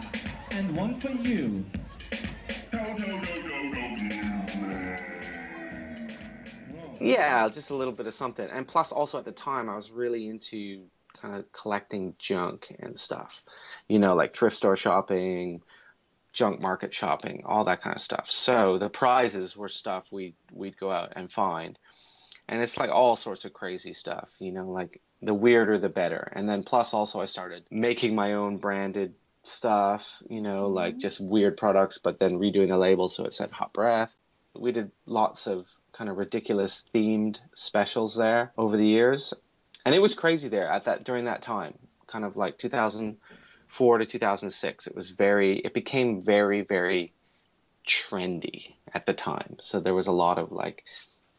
and 0.53 0.77
one 0.77 0.95
for 0.95 1.11
you. 1.11 1.67
Yeah, 7.01 7.49
just 7.49 7.71
a 7.71 7.75
little 7.75 7.93
bit 7.93 8.07
of 8.07 8.15
something. 8.15 8.49
And 8.49 8.67
plus, 8.67 8.93
also 8.93 9.19
at 9.19 9.25
the 9.25 9.33
time, 9.33 9.69
I 9.69 9.77
was 9.77 9.91
really 9.91 10.29
into 10.29 10.85
kind 11.21 11.37
of 11.37 11.51
collecting 11.53 12.15
junk 12.19 12.75
and 12.81 12.99
stuff. 12.99 13.43
You 13.89 13.99
know, 13.99 14.15
like 14.15 14.35
thrift 14.35 14.57
store 14.57 14.77
shopping, 14.77 15.63
junk 16.33 16.61
market 16.61 16.95
shopping, 16.95 17.43
all 17.45 17.65
that 17.65 17.83
kind 17.83 17.97
of 17.97 18.03
stuff. 18.03 18.27
So 18.29 18.79
the 18.79 18.89
prizes 18.89 19.57
were 19.57 19.69
stuff 19.69 20.05
we'd 20.11 20.35
we'd 20.53 20.79
go 20.79 20.91
out 20.91 21.13
and 21.17 21.31
find, 21.31 21.79
and 22.49 22.63
it's 22.63 22.77
like 22.77 22.91
all 22.91 23.17
sorts 23.17 23.45
of 23.45 23.53
crazy 23.53 23.93
stuff. 23.93 24.29
You 24.39 24.53
know, 24.53 24.69
like 24.69 25.01
the 25.23 25.35
weirder 25.35 25.79
the 25.79 25.89
better. 25.89 26.33
And 26.35 26.49
then 26.49 26.63
plus, 26.63 26.95
also, 26.95 27.21
I 27.21 27.27
started 27.27 27.65
making 27.71 28.15
my 28.15 28.35
own 28.35 28.59
branded 28.59 29.15
stuff. 29.45 30.05
You 30.29 30.41
know, 30.41 30.69
like 30.69 30.95
mm-hmm. 30.95 31.01
just 31.01 31.21
weird 31.21 31.57
products, 31.57 31.99
but 31.99 32.19
then 32.19 32.39
redoing 32.39 32.69
the 32.69 32.79
label 32.79 33.09
so 33.09 33.25
it 33.25 33.33
said 33.33 33.51
Hot 33.53 33.73
Breath. 33.73 34.11
We 34.55 34.73
did 34.73 34.91
lots 35.07 35.47
of 35.47 35.67
kind 35.99 36.09
of 36.09 36.17
ridiculous 36.17 36.85
themed 36.95 37.39
specials 37.55 38.15
there 38.15 38.53
over 38.57 38.77
the 38.77 38.87
years. 38.87 39.35
And 39.85 39.95
it 39.95 39.99
was 39.99 40.15
crazy 40.15 40.49
there 40.49 40.71
at 40.71 40.85
that 40.85 41.05
during 41.05 41.25
that 41.25 41.43
time 41.43 41.75
kind 42.07 42.25
of 42.25 42.37
like 42.37 42.57
2004 42.59 43.99
to 43.99 44.07
2006 44.07 44.87
it 44.87 44.97
was 44.97 45.11
very 45.11 45.59
it 45.59 45.75
became 45.75 46.23
very 46.23 46.63
very 46.63 47.13
trendy 47.87 48.75
at 48.95 49.07
the 49.07 49.15
time. 49.15 49.57
So 49.61 49.81
there 49.81 49.95
was 49.95 50.07
a 50.07 50.13
lot 50.13 50.39
of 50.39 50.53
like 50.53 50.85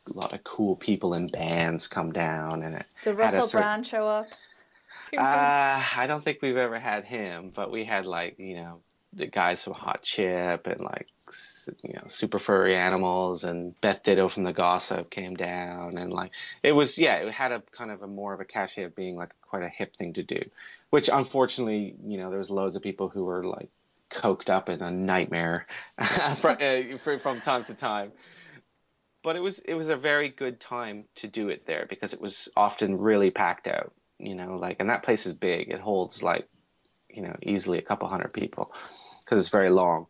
a 0.10 0.18
lot 0.18 0.34
of 0.34 0.44
cool 0.44 0.76
people 0.76 1.14
in 1.14 1.28
bands 1.28 1.88
come 1.88 2.12
down 2.12 2.64
and 2.64 2.76
it 2.76 2.86
Did 3.04 3.18
Russell 3.18 3.48
cer- 3.48 3.60
Brand 3.60 3.86
show 3.86 4.08
up? 4.08 4.28
uh, 5.18 5.84
I 5.98 6.06
don't 6.08 6.24
think 6.24 6.40
we've 6.42 6.58
ever 6.58 6.80
had 6.80 7.06
him, 7.06 7.52
but 7.56 7.72
we 7.72 7.86
had 7.86 8.06
like 8.06 8.40
you 8.40 8.56
know 8.56 8.80
the 9.14 9.28
guys 9.28 9.64
from 9.64 9.74
Hot 9.74 10.02
Chip 10.04 10.68
and 10.68 10.82
like 10.82 11.08
you 11.84 11.94
know 11.94 12.04
Super 12.08 12.40
Furry 12.40 12.76
Animals 12.76 13.44
and 13.44 13.80
Beth 13.82 14.04
Ditto 14.04 14.30
from 14.30 14.44
the 14.44 14.54
Gossip 14.54 15.10
came 15.10 15.36
down 15.36 15.98
and 15.98 16.12
like 16.12 16.32
it 16.64 16.72
was 16.72 16.98
yeah 16.98 17.16
it 17.16 17.32
had 17.32 17.52
a 17.52 17.62
kind 17.72 17.92
of 17.92 18.02
a 18.02 18.08
more 18.08 18.34
of 18.34 18.40
a 18.40 18.46
cachet 18.46 18.84
of 18.84 18.96
being 18.96 19.16
like 19.16 19.34
quite 19.42 19.64
a 19.64 19.70
hip 19.70 19.96
thing 19.96 20.14
to 20.14 20.24
do, 20.24 20.42
which 20.90 21.10
unfortunately 21.12 21.96
you 22.06 22.18
know 22.18 22.30
there 22.30 22.40
was 22.40 22.50
loads 22.50 22.76
of 22.76 22.82
people 22.82 23.10
who 23.10 23.24
were 23.24 23.44
like 23.44 23.70
coked 24.12 24.50
up 24.50 24.70
in 24.70 24.82
a 24.82 24.90
nightmare 24.90 25.68
from, 26.42 26.58
uh, 26.60 27.18
from 27.20 27.42
time 27.42 27.64
to 27.66 27.74
time. 27.74 28.12
But 29.24 29.36
it 29.36 29.42
was 29.42 29.60
it 29.60 29.74
was 29.74 29.90
a 29.90 29.98
very 29.98 30.30
good 30.30 30.60
time 30.60 31.06
to 31.18 31.28
do 31.28 31.50
it 31.50 31.66
there 31.68 31.86
because 31.90 32.14
it 32.14 32.22
was 32.22 32.50
often 32.56 32.98
really 32.98 33.32
packed 33.32 33.68
out 33.68 33.94
you 34.20 34.36
know 34.36 34.58
like 34.58 34.78
and 34.80 34.90
that 34.90 35.04
place 35.04 35.26
is 35.26 35.34
big 35.34 35.70
it 35.70 35.80
holds 35.80 36.22
like 36.22 36.48
you 37.10 37.22
know 37.22 37.36
easily 37.42 37.78
a 37.78 37.82
couple 37.82 38.08
hundred 38.08 38.34
people 38.34 38.72
because 39.24 39.42
it's 39.42 39.50
very 39.50 39.70
long 39.70 40.08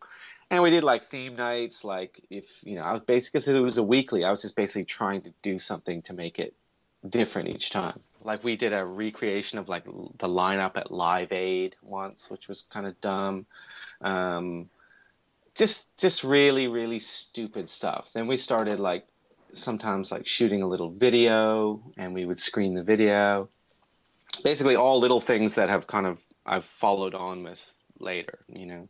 and 0.50 0.62
we 0.62 0.70
did 0.70 0.84
like 0.84 1.04
theme 1.04 1.36
nights 1.36 1.84
like 1.84 2.20
if 2.30 2.44
you 2.62 2.74
know 2.74 2.82
i 2.82 2.92
was 2.92 3.02
basically 3.02 3.38
because 3.38 3.48
it 3.48 3.58
was 3.58 3.78
a 3.78 3.82
weekly 3.82 4.24
i 4.24 4.30
was 4.30 4.42
just 4.42 4.56
basically 4.56 4.84
trying 4.84 5.22
to 5.22 5.32
do 5.42 5.58
something 5.58 6.02
to 6.02 6.12
make 6.12 6.38
it 6.38 6.54
different 7.08 7.48
each 7.48 7.70
time. 7.70 8.00
Like 8.22 8.44
we 8.44 8.56
did 8.56 8.72
a 8.72 8.84
recreation 8.84 9.58
of 9.58 9.68
like 9.68 9.84
the 9.84 10.28
lineup 10.28 10.76
at 10.76 10.90
live 10.90 11.32
aid 11.32 11.76
once 11.82 12.28
which 12.28 12.48
was 12.48 12.64
kind 12.70 12.86
of 12.86 13.00
dumb. 13.00 13.46
Um 14.02 14.68
just 15.54 15.84
just 15.96 16.22
really 16.22 16.68
really 16.68 16.98
stupid 16.98 17.70
stuff. 17.70 18.08
Then 18.12 18.26
we 18.26 18.36
started 18.36 18.78
like 18.78 19.06
sometimes 19.52 20.12
like 20.12 20.26
shooting 20.26 20.62
a 20.62 20.68
little 20.68 20.90
video 20.90 21.82
and 21.96 22.14
we 22.14 22.24
would 22.26 22.38
screen 22.38 22.74
the 22.74 22.82
video. 22.82 23.48
Basically 24.44 24.76
all 24.76 25.00
little 25.00 25.20
things 25.20 25.54
that 25.54 25.70
have 25.70 25.86
kind 25.86 26.06
of 26.06 26.18
I've 26.44 26.66
followed 26.80 27.14
on 27.14 27.42
with 27.42 27.60
later, 27.98 28.38
you 28.48 28.66
know. 28.66 28.88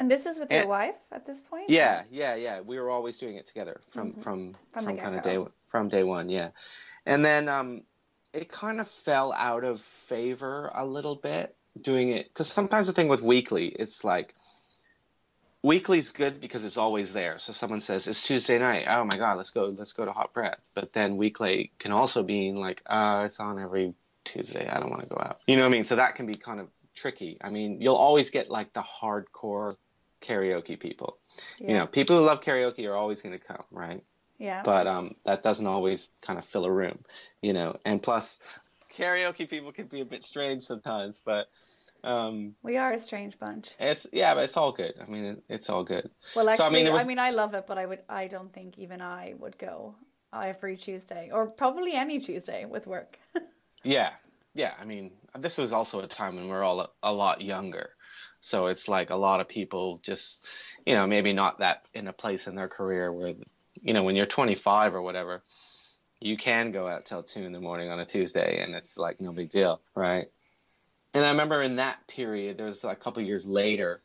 And 0.00 0.10
this 0.10 0.24
is 0.24 0.38
with 0.38 0.50
your 0.50 0.62
Eh, 0.62 0.66
wife 0.66 0.96
at 1.12 1.26
this 1.26 1.42
point? 1.42 1.68
Yeah, 1.68 2.02
yeah, 2.10 2.34
yeah. 2.34 2.60
We 2.60 2.80
were 2.80 2.88
always 2.88 3.18
doing 3.18 3.36
it 3.36 3.46
together 3.46 3.82
from 3.92 4.14
from 4.14 4.56
From 4.72 4.86
from, 4.86 4.96
kind 4.96 5.14
of 5.14 5.22
day 5.22 5.38
from 5.68 5.88
day 5.90 6.02
one, 6.02 6.30
yeah. 6.30 6.48
And 7.04 7.22
then 7.22 7.48
um, 7.48 7.82
it 8.32 8.50
kind 8.50 8.80
of 8.80 8.88
fell 9.04 9.32
out 9.34 9.62
of 9.62 9.82
favor 10.08 10.72
a 10.74 10.86
little 10.86 11.16
bit 11.16 11.54
doing 11.82 12.10
it 12.10 12.28
because 12.28 12.50
sometimes 12.50 12.86
the 12.86 12.94
thing 12.94 13.08
with 13.08 13.20
weekly, 13.20 13.66
it's 13.68 14.02
like 14.02 14.34
weekly's 15.62 16.10
good 16.10 16.40
because 16.40 16.64
it's 16.64 16.78
always 16.78 17.12
there. 17.12 17.38
So 17.38 17.52
someone 17.52 17.82
says 17.82 18.08
it's 18.08 18.22
Tuesday 18.22 18.58
night. 18.58 18.86
Oh 18.88 19.04
my 19.04 19.18
god, 19.18 19.36
let's 19.36 19.50
go, 19.50 19.74
let's 19.76 19.92
go 19.92 20.06
to 20.06 20.12
Hot 20.12 20.32
Breath. 20.32 20.60
But 20.74 20.94
then 20.94 21.18
weekly 21.18 21.72
can 21.78 21.92
also 21.92 22.22
mean 22.22 22.56
like, 22.56 22.82
uh, 22.86 23.24
it's 23.26 23.38
on 23.38 23.58
every 23.58 23.92
Tuesday. 24.24 24.66
I 24.66 24.80
don't 24.80 24.90
want 24.90 25.02
to 25.02 25.08
go 25.08 25.20
out. 25.20 25.40
You 25.46 25.56
know 25.56 25.62
what 25.62 25.68
I 25.68 25.72
mean? 25.72 25.84
So 25.84 25.96
that 25.96 26.14
can 26.14 26.24
be 26.24 26.36
kind 26.36 26.58
of 26.58 26.68
tricky. 26.94 27.36
I 27.42 27.50
mean, 27.50 27.80
you'll 27.82 27.96
always 27.96 28.30
get 28.30 28.50
like 28.50 28.72
the 28.72 28.82
hardcore 28.82 29.76
karaoke 30.22 30.78
people. 30.78 31.18
Yeah. 31.58 31.68
You 31.68 31.74
know, 31.78 31.86
people 31.86 32.18
who 32.18 32.24
love 32.24 32.40
karaoke 32.40 32.86
are 32.88 32.96
always 32.96 33.20
going 33.22 33.38
to 33.38 33.44
come, 33.44 33.64
right? 33.70 34.02
yeah. 34.38 34.62
But 34.64 34.86
um, 34.86 35.14
that 35.24 35.42
doesn't 35.42 35.66
always 35.66 36.08
kind 36.22 36.38
of 36.38 36.44
fill 36.46 36.64
a 36.64 36.72
room, 36.72 37.04
you 37.42 37.52
know. 37.52 37.78
And 37.84 38.02
plus, 38.02 38.38
karaoke 38.94 39.48
people 39.48 39.72
can 39.72 39.86
be 39.86 40.00
a 40.00 40.04
bit 40.04 40.24
strange 40.24 40.62
sometimes, 40.64 41.20
but 41.24 41.48
um, 42.04 42.54
we 42.62 42.76
are 42.76 42.92
a 42.92 42.98
strange 42.98 43.38
bunch. 43.38 43.76
it's 43.78 44.06
yeah, 44.12 44.34
but 44.34 44.44
it's 44.44 44.56
all 44.56 44.72
good. 44.72 44.94
I 45.00 45.06
mean, 45.06 45.24
it, 45.24 45.42
it's 45.48 45.70
all 45.70 45.84
good. 45.84 46.10
Well, 46.34 46.48
actually, 46.48 46.86
I 46.88 46.92
I 46.96 47.04
mean, 47.04 47.06
mean, 47.06 47.18
I 47.18 47.30
love 47.30 47.54
it, 47.54 47.66
but 47.66 47.78
I 47.78 47.86
would, 47.86 48.02
I 48.08 48.26
don't 48.26 48.52
think 48.52 48.78
even 48.78 49.00
I 49.00 49.34
would 49.38 49.58
go 49.58 49.94
every 50.32 50.76
Tuesday 50.76 51.30
or 51.32 51.46
probably 51.46 51.94
any 51.94 52.18
Tuesday 52.20 52.64
with 52.64 52.86
work. 52.86 53.18
Yeah, 53.82 54.10
yeah. 54.54 54.74
I 54.78 54.84
mean, 54.84 55.12
this 55.38 55.58
was 55.58 55.72
also 55.72 56.00
a 56.00 56.06
time 56.06 56.36
when 56.36 56.48
we're 56.48 56.62
all 56.62 56.80
a, 56.80 56.90
a 57.02 57.12
lot 57.12 57.40
younger, 57.42 57.90
so 58.40 58.66
it's 58.66 58.88
like 58.88 59.10
a 59.10 59.16
lot 59.16 59.40
of 59.40 59.48
people 59.48 60.00
just, 60.02 60.46
you 60.86 60.94
know, 60.94 61.06
maybe 61.06 61.32
not 61.32 61.58
that 61.58 61.86
in 61.94 62.08
a 62.08 62.12
place 62.12 62.46
in 62.46 62.54
their 62.54 62.68
career 62.68 63.12
where, 63.12 63.34
you 63.82 63.92
know, 63.92 64.02
when 64.02 64.16
you're 64.16 64.26
25 64.26 64.94
or 64.94 65.02
whatever, 65.02 65.42
you 66.20 66.36
can 66.36 66.72
go 66.72 66.86
out 66.86 67.06
till 67.06 67.22
two 67.22 67.42
in 67.42 67.52
the 67.52 67.60
morning 67.60 67.90
on 67.90 68.00
a 68.00 68.06
Tuesday, 68.06 68.62
and 68.62 68.74
it's 68.74 68.96
like 68.96 69.20
no 69.20 69.32
big 69.32 69.50
deal, 69.50 69.80
right? 69.94 70.26
And 71.14 71.24
I 71.24 71.30
remember 71.30 71.62
in 71.62 71.76
that 71.76 72.06
period, 72.08 72.56
there 72.56 72.66
was 72.66 72.84
a 72.84 72.94
couple 72.94 73.22
years 73.22 73.44
later, 73.44 74.02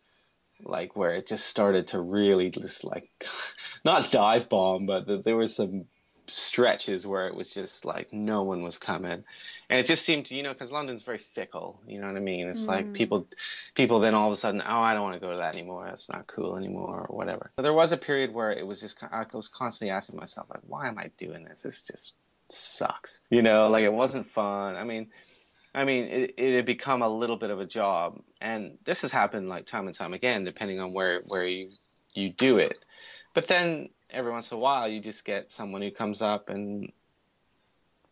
like 0.63 0.95
where 0.95 1.15
it 1.15 1.27
just 1.27 1.47
started 1.47 1.89
to 1.89 1.99
really 1.99 2.49
just 2.49 2.83
like, 2.83 3.09
not 3.85 4.11
dive 4.11 4.49
bomb, 4.49 4.85
but 4.85 5.07
th- 5.07 5.23
there 5.23 5.35
was 5.35 5.55
some 5.55 5.85
stretches 6.27 7.05
where 7.05 7.27
it 7.27 7.35
was 7.35 7.49
just 7.49 7.85
like 7.85 8.11
no 8.11 8.43
one 8.43 8.61
was 8.61 8.77
coming. 8.77 9.23
And 9.69 9.79
it 9.79 9.85
just 9.85 10.05
seemed 10.05 10.27
to 10.27 10.35
you 10.35 10.43
know 10.43 10.53
because 10.53 10.71
london's 10.71 11.03
very 11.03 11.19
fickle 11.33 11.81
you 11.87 11.99
know 11.99 12.07
what 12.07 12.15
i 12.15 12.19
mean? 12.19 12.47
It's 12.47 12.65
like 12.65 12.85
mm-hmm. 12.85 12.93
people 12.93 13.27
people 13.75 13.99
then 13.99 14.13
all 14.13 14.27
of 14.27 14.33
a 14.33 14.39
sudden 14.39 14.61
oh 14.61 14.81
i 14.81 14.93
don't 14.93 15.03
want 15.03 15.15
to 15.15 15.19
go 15.19 15.31
to 15.31 15.37
that 15.37 15.53
anymore. 15.53 15.85
That's 15.85 16.09
not 16.09 16.27
cool 16.27 16.57
anymore 16.57 17.07
or 17.09 17.15
whatever. 17.15 17.51
But 17.55 17.63
there 17.63 17.73
was 17.73 17.91
a 17.91 17.97
period 17.97 18.33
where 18.33 18.51
it 18.51 18.65
was 18.65 18.81
just 18.81 18.97
i 19.11 19.25
was 19.33 19.47
constantly 19.47 19.91
asking 19.91 20.17
myself 20.17 20.47
like 20.49 20.63
why 20.67 20.87
am 20.87 20.97
i 20.97 21.09
doing 21.17 21.43
this? 21.43 21.61
This 21.61 21.81
just 21.81 22.13
sucks 22.49 23.21
you 23.29 23.41
know? 23.41 23.69
Like 23.69 23.83
it 23.83 23.93
wasn't 23.93 24.29
fun. 24.31 24.75
I 24.75 24.83
mean 24.83 25.07
I 25.75 25.83
mean, 25.83 26.05
it, 26.05 26.35
it 26.37 26.55
had 26.55 26.65
become 26.65 27.01
a 27.01 27.09
little 27.09 27.35
bit 27.35 27.49
of 27.49 27.59
a 27.59 27.65
job, 27.65 28.21
and 28.39 28.77
this 28.85 29.01
has 29.01 29.11
happened 29.11 29.49
like 29.49 29.65
time 29.65 29.87
and 29.87 29.95
time 29.95 30.13
again, 30.13 30.45
depending 30.45 30.79
on 30.79 30.93
where 30.93 31.21
where 31.27 31.43
you 31.43 31.69
you 32.13 32.29
do 32.29 32.57
it. 32.57 32.77
But 33.33 33.49
then 33.49 33.89
every 34.09 34.31
once 34.31 34.51
in 34.51 34.57
a 34.57 34.59
while, 34.59 34.87
you 34.87 34.99
just 34.99 35.25
get 35.25 35.51
someone 35.51 35.81
who 35.81 35.91
comes 35.91 36.21
up 36.21 36.49
and 36.49 36.91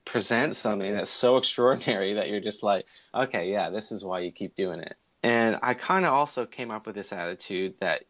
presents 0.06 0.58
something 0.58 0.94
that's 0.94 1.10
so 1.10 1.38
extraordinary 1.38 2.16
that 2.16 2.30
you're 2.30 2.42
just 2.42 2.64
like, 2.64 2.86
okay, 3.14 3.52
yeah, 3.52 3.70
this 3.70 3.92
is 3.92 4.04
why 4.04 4.20
you 4.20 4.32
keep 4.32 4.56
doing 4.56 4.80
it. 4.80 4.96
And 5.24 5.58
I 5.62 5.74
kind 5.74 6.06
of 6.06 6.14
also 6.14 6.46
came 6.46 6.72
up 6.72 6.86
with 6.86 6.96
this 6.96 7.14
attitude 7.14 7.76
that 7.80 8.04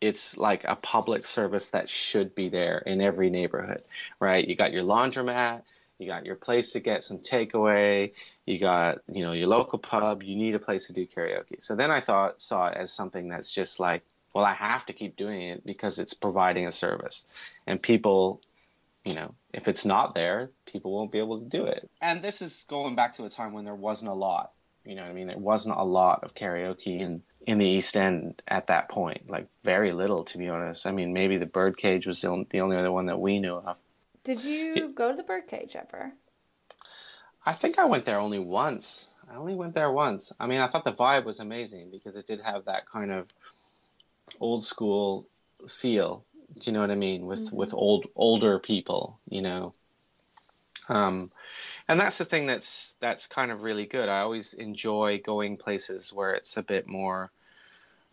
it's 0.00 0.36
like 0.36 0.64
a 0.64 0.76
public 0.76 1.26
service 1.26 1.68
that 1.68 1.88
should 1.88 2.34
be 2.34 2.50
there 2.50 2.78
in 2.78 3.00
every 3.00 3.30
neighborhood, 3.30 3.82
right? 4.20 4.46
You 4.46 4.54
got 4.54 4.72
your 4.72 4.84
laundromat, 4.84 5.62
you 5.98 6.06
got 6.06 6.26
your 6.26 6.36
place 6.36 6.72
to 6.72 6.80
get 6.80 7.02
some 7.02 7.18
takeaway, 7.18 8.12
you 8.44 8.58
got, 8.58 8.98
you 9.10 9.24
know, 9.24 9.32
your 9.32 9.48
local 9.48 9.78
pub, 9.78 10.22
you 10.22 10.36
need 10.36 10.54
a 10.54 10.58
place 10.58 10.86
to 10.88 10.92
do 10.92 11.06
karaoke. 11.06 11.62
So 11.62 11.74
then 11.74 11.90
I 11.90 12.02
thought 12.02 12.42
saw 12.42 12.66
it 12.66 12.76
as 12.76 12.92
something 12.92 13.28
that's 13.28 13.50
just 13.50 13.80
like, 13.80 14.02
well, 14.34 14.44
I 14.44 14.54
have 14.54 14.84
to 14.86 14.92
keep 14.92 15.16
doing 15.16 15.42
it 15.42 15.64
because 15.64 15.98
it's 15.98 16.12
providing 16.12 16.66
a 16.66 16.72
service. 16.72 17.24
And 17.66 17.80
people, 17.80 18.40
you 19.04 19.14
know, 19.14 19.34
if 19.52 19.68
it's 19.68 19.84
not 19.84 20.14
there, 20.14 20.50
people 20.66 20.92
won't 20.92 21.12
be 21.12 21.20
able 21.20 21.38
to 21.38 21.46
do 21.46 21.66
it. 21.66 21.88
And 22.02 22.22
this 22.22 22.42
is 22.42 22.64
going 22.68 22.96
back 22.96 23.16
to 23.16 23.24
a 23.24 23.30
time 23.30 23.52
when 23.52 23.64
there 23.64 23.76
wasn't 23.76 24.10
a 24.10 24.14
lot. 24.14 24.50
You 24.84 24.96
know 24.96 25.02
what 25.02 25.10
I 25.10 25.14
mean? 25.14 25.28
There 25.28 25.38
wasn't 25.38 25.76
a 25.76 25.84
lot 25.84 26.24
of 26.24 26.34
karaoke 26.34 27.00
in 27.00 27.22
in 27.46 27.58
the 27.58 27.66
East 27.66 27.96
End 27.96 28.42
at 28.48 28.66
that 28.66 28.88
point. 28.88 29.30
Like 29.30 29.46
very 29.64 29.92
little, 29.92 30.24
to 30.24 30.38
be 30.38 30.48
honest. 30.48 30.86
I 30.86 30.92
mean, 30.92 31.12
maybe 31.12 31.38
the 31.38 31.46
Birdcage 31.46 32.06
was 32.06 32.20
the 32.20 32.28
only, 32.28 32.46
the 32.50 32.60
only 32.60 32.76
other 32.76 32.92
one 32.92 33.06
that 33.06 33.20
we 33.20 33.38
knew 33.38 33.54
of. 33.54 33.76
Did 34.24 34.42
you 34.42 34.88
go 34.88 35.10
to 35.10 35.16
the 35.16 35.22
Birdcage 35.22 35.76
ever? 35.76 36.12
I 37.46 37.52
think 37.52 37.78
I 37.78 37.84
went 37.84 38.06
there 38.06 38.18
only 38.18 38.38
once. 38.38 39.06
I 39.30 39.36
only 39.36 39.54
went 39.54 39.74
there 39.74 39.92
once. 39.92 40.32
I 40.40 40.46
mean, 40.46 40.60
I 40.60 40.68
thought 40.68 40.84
the 40.84 40.92
vibe 40.92 41.24
was 41.24 41.40
amazing 41.40 41.90
because 41.90 42.16
it 42.16 42.26
did 42.26 42.40
have 42.40 42.64
that 42.64 42.88
kind 42.90 43.10
of 43.10 43.26
old 44.40 44.64
school 44.64 45.28
feel. 45.80 46.24
Do 46.54 46.62
you 46.64 46.72
know 46.72 46.80
what 46.80 46.90
I 46.90 46.96
mean? 46.96 47.26
With 47.26 47.46
mm-hmm. 47.46 47.56
with 47.56 47.74
old 47.74 48.06
older 48.14 48.58
people, 48.58 49.18
you 49.28 49.42
know. 49.42 49.74
Um, 50.88 51.30
and 51.88 52.00
that's 52.00 52.18
the 52.18 52.24
thing 52.24 52.46
that's 52.46 52.94
that's 53.00 53.26
kind 53.26 53.50
of 53.50 53.62
really 53.62 53.86
good. 53.86 54.08
I 54.08 54.20
always 54.20 54.54
enjoy 54.54 55.20
going 55.24 55.56
places 55.56 56.12
where 56.12 56.34
it's 56.34 56.56
a 56.56 56.62
bit 56.62 56.86
more. 56.86 57.30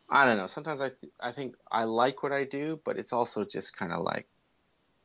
I 0.09 0.25
don't 0.25 0.37
know. 0.37 0.47
Sometimes 0.47 0.81
I 0.81 0.91
I 1.19 1.31
think 1.31 1.55
I 1.71 1.83
like 1.83 2.23
what 2.23 2.31
I 2.31 2.45
do, 2.45 2.79
but 2.83 2.97
it's 2.97 3.13
also 3.13 3.45
just 3.45 3.75
kind 3.75 3.91
of 3.91 4.03
like, 4.03 4.27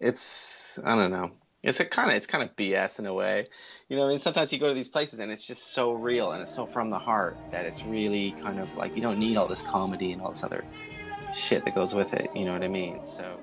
it's 0.00 0.78
I 0.84 0.94
don't 0.96 1.10
know. 1.10 1.32
It's 1.62 1.80
a 1.80 1.84
kind 1.84 2.10
of 2.10 2.16
it's 2.16 2.26
kind 2.26 2.44
of 2.44 2.54
BS 2.56 3.00
in 3.00 3.06
a 3.06 3.14
way, 3.14 3.44
you 3.88 3.96
know. 3.96 4.06
I 4.06 4.08
mean, 4.08 4.20
sometimes 4.20 4.52
you 4.52 4.58
go 4.58 4.68
to 4.68 4.74
these 4.74 4.88
places 4.88 5.18
and 5.18 5.32
it's 5.32 5.44
just 5.44 5.72
so 5.72 5.92
real 5.92 6.32
and 6.32 6.42
it's 6.42 6.54
so 6.54 6.66
from 6.66 6.90
the 6.90 6.98
heart 6.98 7.36
that 7.50 7.66
it's 7.66 7.82
really 7.82 8.36
kind 8.42 8.60
of 8.60 8.72
like 8.76 8.94
you 8.94 9.02
don't 9.02 9.18
need 9.18 9.36
all 9.36 9.48
this 9.48 9.62
comedy 9.62 10.12
and 10.12 10.22
all 10.22 10.30
this 10.30 10.44
other 10.44 10.64
shit 11.32 11.64
that 11.64 11.74
goes 11.74 11.94
with 11.94 12.14
it. 12.14 12.30
You 12.34 12.44
know 12.44 12.52
what 12.52 12.62
I 12.62 12.68
mean? 12.68 13.00
So. 13.06 13.40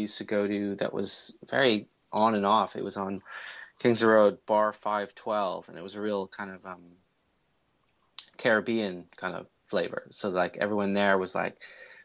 Used 0.00 0.18
to 0.18 0.24
go 0.24 0.46
to 0.46 0.76
that 0.76 0.92
was 0.92 1.34
very 1.48 1.86
on 2.12 2.34
and 2.34 2.46
off. 2.46 2.76
It 2.76 2.84
was 2.84 2.96
on 2.96 3.20
Kings 3.78 4.02
Road 4.02 4.38
Bar 4.46 4.72
512, 4.72 5.68
and 5.68 5.78
it 5.78 5.82
was 5.82 5.94
a 5.94 6.00
real 6.00 6.28
kind 6.28 6.50
of 6.50 6.64
um, 6.64 6.82
Caribbean 8.38 9.04
kind 9.16 9.34
of 9.34 9.46
flavor. 9.68 10.04
So 10.10 10.28
like 10.28 10.56
everyone 10.60 10.94
there 10.94 11.18
was 11.18 11.34
like 11.34 11.56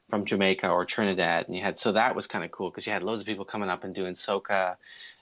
from 0.09 0.25
Jamaica 0.25 0.67
or 0.67 0.85
Trinidad, 0.85 1.47
and 1.47 1.55
you 1.55 1.61
had 1.61 1.79
so 1.79 1.91
that 1.91 2.15
was 2.15 2.27
kind 2.27 2.43
of 2.43 2.51
cool 2.51 2.69
because 2.69 2.85
you 2.85 2.93
had 2.93 3.03
loads 3.03 3.21
of 3.21 3.27
people 3.27 3.45
coming 3.45 3.69
up 3.69 3.83
and 3.83 3.93
doing 3.93 4.15
soca 4.15 4.75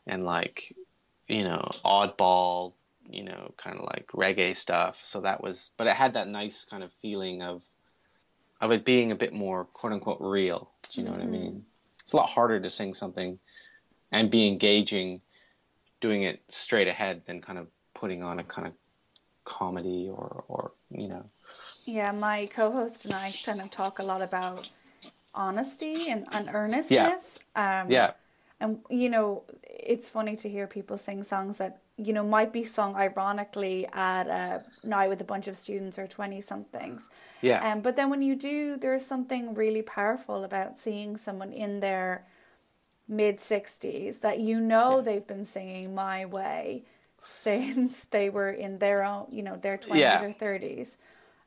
and 0.05 0.23
like 0.23 0.73
you 1.27 1.43
know 1.43 1.69
oddball, 1.83 2.73
you 3.09 3.23
know, 3.23 3.53
kind 3.57 3.77
of 3.77 3.85
like 3.85 4.07
reggae 4.13 4.55
stuff. 4.55 4.95
So 5.03 5.21
that 5.21 5.43
was, 5.43 5.71
but 5.77 5.87
it 5.87 5.95
had 5.95 6.13
that 6.13 6.27
nice 6.27 6.65
kind 6.69 6.83
of 6.83 6.91
feeling 7.01 7.41
of 7.41 7.61
of 8.59 8.71
it 8.71 8.85
being 8.85 9.11
a 9.11 9.15
bit 9.15 9.33
more 9.33 9.65
quote 9.65 9.93
unquote 9.93 10.19
real. 10.19 10.69
Do 10.93 11.01
you 11.01 11.05
know 11.05 11.13
mm-hmm. 11.13 11.19
what 11.19 11.27
I 11.27 11.31
mm-hmm. 11.31 11.43
mean? 11.43 11.65
It's 12.07 12.13
a 12.13 12.15
lot 12.15 12.29
harder 12.29 12.57
to 12.57 12.69
sing 12.69 12.93
something 12.93 13.37
and 14.13 14.31
be 14.31 14.47
engaging 14.47 15.19
doing 15.99 16.23
it 16.23 16.41
straight 16.47 16.87
ahead 16.87 17.21
than 17.27 17.41
kind 17.41 17.59
of 17.59 17.67
putting 17.93 18.23
on 18.23 18.39
a 18.39 18.45
kind 18.45 18.65
of 18.65 18.73
comedy 19.43 20.07
or 20.09 20.45
or 20.47 20.71
you 20.89 21.09
know. 21.09 21.25
Yeah 21.83 22.11
my 22.13 22.45
co-host 22.45 23.03
and 23.03 23.13
i 23.13 23.35
kind 23.43 23.59
of 23.59 23.69
talk 23.71 23.99
a 23.99 24.03
lot 24.03 24.21
about 24.21 24.69
honesty 25.35 26.09
and, 26.09 26.25
and 26.31 26.47
earnestness. 26.53 27.37
Yeah. 27.57 27.81
Um, 27.81 27.91
yeah. 27.91 28.11
and 28.61 28.79
you 28.89 29.09
know 29.09 29.43
it's 29.63 30.07
funny 30.07 30.37
to 30.37 30.47
hear 30.47 30.65
people 30.65 30.97
sing 30.97 31.25
songs 31.25 31.57
that 31.57 31.81
you 31.97 32.13
know 32.13 32.23
might 32.23 32.53
be 32.53 32.63
sung 32.63 32.95
ironically 32.95 33.88
at 33.91 34.27
a 34.27 34.63
now 34.83 35.07
with 35.10 35.19
a 35.19 35.23
bunch 35.23 35.47
of 35.47 35.57
students 35.57 35.97
or 35.97 36.07
20 36.07 36.39
somethings 36.41 37.10
yeah 37.41 37.71
um, 37.71 37.81
but 37.81 37.95
then 37.95 38.10
when 38.10 38.21
you 38.21 38.36
do 38.36 38.77
there's 38.77 39.05
something 39.05 39.53
really 39.55 39.81
powerful 39.81 40.43
about 40.43 40.77
seeing 40.77 41.17
someone 41.17 41.51
in 41.51 41.79
their 41.79 42.25
mid 43.07 43.38
60s 43.38 44.19
that 44.21 44.39
you 44.39 44.60
know 44.60 44.97
yeah. 44.97 45.01
they've 45.01 45.27
been 45.27 45.45
singing 45.45 45.95
my 45.95 46.25
way 46.25 46.83
since 47.19 48.05
they 48.12 48.29
were 48.29 48.51
in 48.51 48.77
their 48.77 49.03
own 49.03 49.25
you 49.31 49.41
know 49.41 49.55
their 49.55 49.77
20s 49.77 49.99
yeah. 49.99 50.21
or 50.23 50.29
30s 50.33 50.95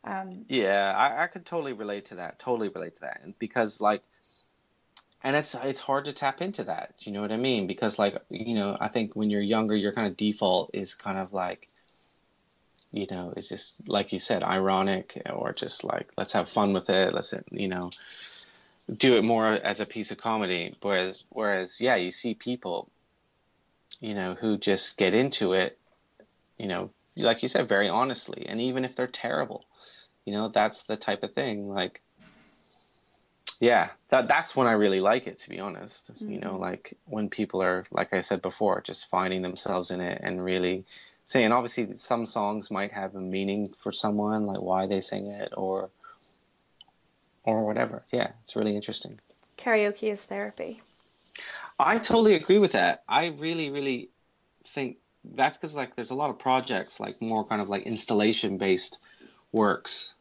um, 0.03 0.45
yeah 0.49 0.95
I, 0.97 1.25
I 1.25 1.27
could 1.29 1.47
totally 1.47 1.75
relate 1.75 2.07
to 2.07 2.17
that 2.17 2.39
totally 2.41 2.69
relate 2.69 2.97
to 2.97 3.01
that 3.03 3.21
and 3.23 3.39
because 3.39 3.81
like 3.81 4.03
and 5.23 5.37
it's 5.37 5.55
it's 5.63 5.81
hard 5.81 6.05
to 6.07 6.13
tap 6.13 6.41
into 6.41 6.65
that 6.65 6.95
you 7.01 7.13
know 7.13 7.21
what 7.21 7.33
i 7.33 7.37
mean? 7.37 7.67
Because 7.67 7.99
like 7.99 8.17
you 8.31 8.55
know 8.55 8.77
i 8.81 8.89
think 8.89 9.15
when 9.15 9.31
you're 9.31 9.41
younger 9.41 9.77
your 9.77 9.93
kind 9.93 10.07
of 10.07 10.17
default 10.17 10.71
is 10.75 10.95
kind 10.95 11.19
of 11.19 11.33
like 11.33 11.69
you 12.93 13.07
know 13.11 13.33
it's 13.37 13.49
just 13.49 13.75
like 13.87 14.13
you 14.13 14.19
said 14.19 14.43
ironic 14.43 15.21
or 15.33 15.53
just 15.53 15.85
like 15.85 16.11
let's 16.17 16.33
have 16.33 16.49
fun 16.49 16.73
with 16.73 16.91
it 16.91 17.13
let's 17.13 17.33
you 17.51 17.69
know 17.69 17.91
do 18.97 19.17
it 19.17 19.23
more 19.23 19.47
as 19.47 19.81
a 19.81 19.87
piece 19.87 20.11
of 20.11 20.19
comedy. 20.19 20.75
Whereas 20.83 21.23
whereas 21.29 21.81
yeah 21.81 21.97
you 21.97 22.11
see 22.11 22.35
people 22.35 22.91
you 24.01 24.15
know 24.15 24.35
who 24.35 24.57
just 24.57 24.97
get 24.97 25.15
into 25.15 25.53
it 25.53 25.79
you 26.57 26.67
know 26.67 26.91
like 27.17 27.43
you 27.43 27.49
said 27.49 27.69
very 27.69 27.89
honestly. 27.89 28.47
And 28.49 28.61
even 28.61 28.85
if 28.85 28.97
they're 28.97 29.07
terrible 29.07 29.65
you 30.25 30.33
know 30.33 30.49
that's 30.49 30.83
the 30.83 30.97
type 30.97 31.23
of 31.23 31.35
thing 31.35 31.69
like 31.69 32.01
yeah 33.61 33.91
that 34.09 34.27
that's 34.27 34.57
when 34.57 34.67
i 34.67 34.73
really 34.73 35.01
like 35.01 35.27
it 35.27 35.39
to 35.39 35.49
be 35.49 35.61
honest 35.61 36.13
mm-hmm. 36.13 36.33
you 36.33 36.41
know 36.41 36.53
mm-hmm. 36.53 36.63
like 36.63 36.97
when 37.05 37.29
people 37.29 37.63
are 37.63 37.85
like 37.93 38.13
i 38.13 38.21
said 38.21 38.43
before 38.43 38.81
just 38.81 39.09
finding 39.09 39.43
themselves 39.43 39.91
in 39.91 40.01
it 40.01 40.21
and 40.25 40.43
really 40.43 40.85
saying 41.27 41.53
obviously 41.53 41.95
some 41.95 42.25
songs 42.25 42.71
might 42.71 42.91
have 42.91 43.15
a 43.15 43.21
meaning 43.21 43.73
for 43.83 43.93
someone 43.93 44.47
like 44.47 44.61
why 44.61 44.87
they 44.87 45.01
sing 45.01 45.27
it 45.27 45.53
or 45.57 45.91
or 47.45 47.65
whatever 47.65 48.03
yeah 48.11 48.31
it's 48.43 48.57
really 48.57 48.75
interesting 48.75 49.21
karaoke 49.57 50.11
is 50.11 50.25
therapy 50.25 50.83
i 51.79 51.99
totally 51.99 52.35
agree 52.35 52.59
with 52.59 52.73
that 52.73 53.05
i 53.09 53.27
really 53.27 53.71
really 53.71 54.09
think 54.75 54.97
that's 55.35 55.59
because 55.59 55.75
like 55.75 55.95
there's 55.97 56.11
a 56.11 56.15
lot 56.15 56.31
of 56.31 56.39
projects 56.39 56.99
like 56.99 57.21
more 57.21 57.45
kind 57.45 57.61
of 57.61 57.69
like 57.69 57.83
installation 57.83 58.57
based 58.57 58.97
works 59.53 60.15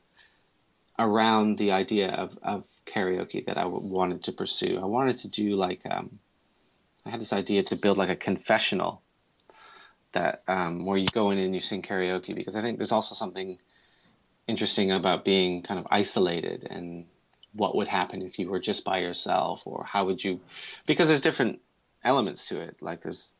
around 0.97 1.57
the 1.57 1.71
idea 1.71 2.09
of, 2.09 2.37
of 2.43 2.63
karaoke 2.93 3.45
that 3.45 3.57
I 3.57 3.65
wanted 3.65 4.23
to 4.25 4.31
pursue. 4.31 4.79
I 4.81 4.85
wanted 4.85 5.17
to 5.19 5.29
do 5.29 5.55
like 5.55 5.81
um, 5.89 6.19
I 7.05 7.09
had 7.09 7.21
this 7.21 7.33
idea 7.33 7.63
to 7.63 7.75
build 7.75 7.97
like 7.97 8.09
a 8.09 8.15
confessional 8.15 9.01
that 10.13 10.43
um, 10.47 10.85
where 10.85 10.97
you 10.97 11.09
go 11.09 11.31
in 11.31 11.37
and 11.37 11.53
you 11.53 11.61
sing 11.61 11.81
karaoke 11.81 12.35
because 12.35 12.55
I 12.55 12.61
think 12.61 12.77
there's 12.77 12.91
also 12.91 13.15
something 13.15 13.57
interesting 14.47 14.91
about 14.91 15.23
being 15.23 15.61
kind 15.61 15.79
of 15.79 15.87
isolated 15.91 16.67
and 16.69 17.05
what 17.53 17.75
would 17.75 17.87
happen 17.87 18.21
if 18.21 18.39
you 18.39 18.49
were 18.49 18.59
just 18.59 18.83
by 18.83 18.99
yourself 18.99 19.61
or 19.65 19.83
how 19.83 20.05
would 20.05 20.23
you 20.23 20.39
because 20.87 21.07
there's 21.07 21.21
different 21.21 21.59
elements 22.03 22.47
to 22.47 22.59
it 22.59 22.75
like 22.81 23.03
there's 23.03 23.33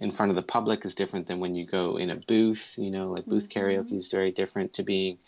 in 0.00 0.10
front 0.10 0.30
of 0.30 0.36
the 0.36 0.42
public 0.42 0.84
is 0.84 0.94
different 0.94 1.28
than 1.28 1.38
when 1.38 1.54
you 1.54 1.64
go 1.64 1.96
in 1.96 2.10
a 2.10 2.16
booth 2.16 2.64
you 2.76 2.90
know 2.90 3.10
like 3.10 3.24
booth 3.26 3.48
mm-hmm. 3.48 3.58
karaoke 3.58 3.96
is 3.96 4.08
very 4.08 4.32
different 4.32 4.72
to 4.72 4.82
being 4.82 5.18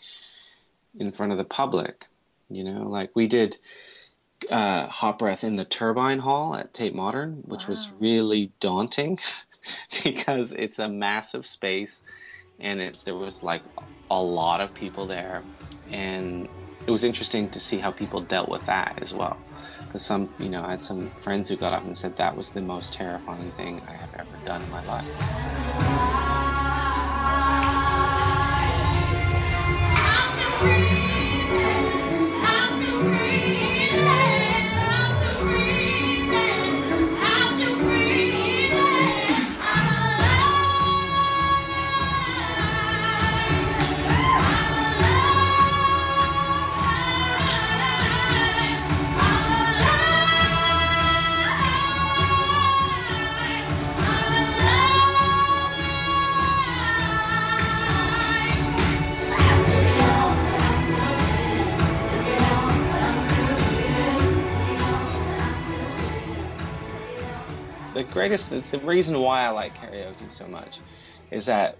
in 0.99 1.11
front 1.11 1.31
of 1.31 1.37
the 1.37 1.45
public 1.45 2.05
You 2.49 2.63
know, 2.63 2.89
like 2.89 3.11
we 3.15 3.27
did 3.27 3.57
uh, 4.49 4.87
Hot 4.87 5.19
Breath 5.19 5.43
in 5.43 5.55
the 5.55 5.65
Turbine 5.65 6.19
Hall 6.19 6.55
at 6.55 6.73
Tate 6.73 6.95
Modern, 6.95 7.43
which 7.45 7.63
wow. 7.63 7.69
was 7.69 7.89
really 7.99 8.51
daunting 8.59 9.19
because 10.03 10.53
it's 10.53 10.79
a 10.79 10.87
massive 10.87 11.45
space 11.45 12.01
and 12.59 12.79
it's 12.79 13.01
there 13.01 13.15
was 13.15 13.43
like 13.43 13.63
a 14.11 14.21
lot 14.21 14.61
of 14.61 14.73
people 14.73 15.07
there. 15.07 15.43
And 15.91 16.47
it 16.87 16.91
was 16.91 17.03
interesting 17.03 17.49
to 17.49 17.59
see 17.59 17.79
how 17.79 17.91
people 17.91 18.21
dealt 18.21 18.49
with 18.49 18.65
that 18.67 18.99
as 19.01 19.13
well. 19.13 19.37
Because 19.85 20.05
some 20.05 20.25
you 20.39 20.49
know 20.49 20.63
i 20.63 20.71
had 20.71 20.83
some 20.83 21.11
friends 21.23 21.47
who 21.49 21.55
got 21.55 21.73
up 21.73 21.83
and 21.85 21.97
said 21.97 22.17
that 22.17 22.35
was 22.35 22.49
the 22.51 22.61
most 22.61 22.93
terrifying 22.93 23.51
thing 23.53 23.81
i 23.87 23.93
have 23.93 24.13
ever 24.15 24.37
done 24.45 24.61
in 24.61 24.69
my 24.69 24.85
life 24.85 25.05
greatest, 68.27 68.49
the, 68.49 68.63
the 68.71 68.79
reason 68.79 69.19
why 69.19 69.41
I 69.41 69.49
like 69.49 69.77
karaoke 69.77 70.31
so 70.31 70.47
much 70.47 70.77
is 71.31 71.45
that, 71.45 71.77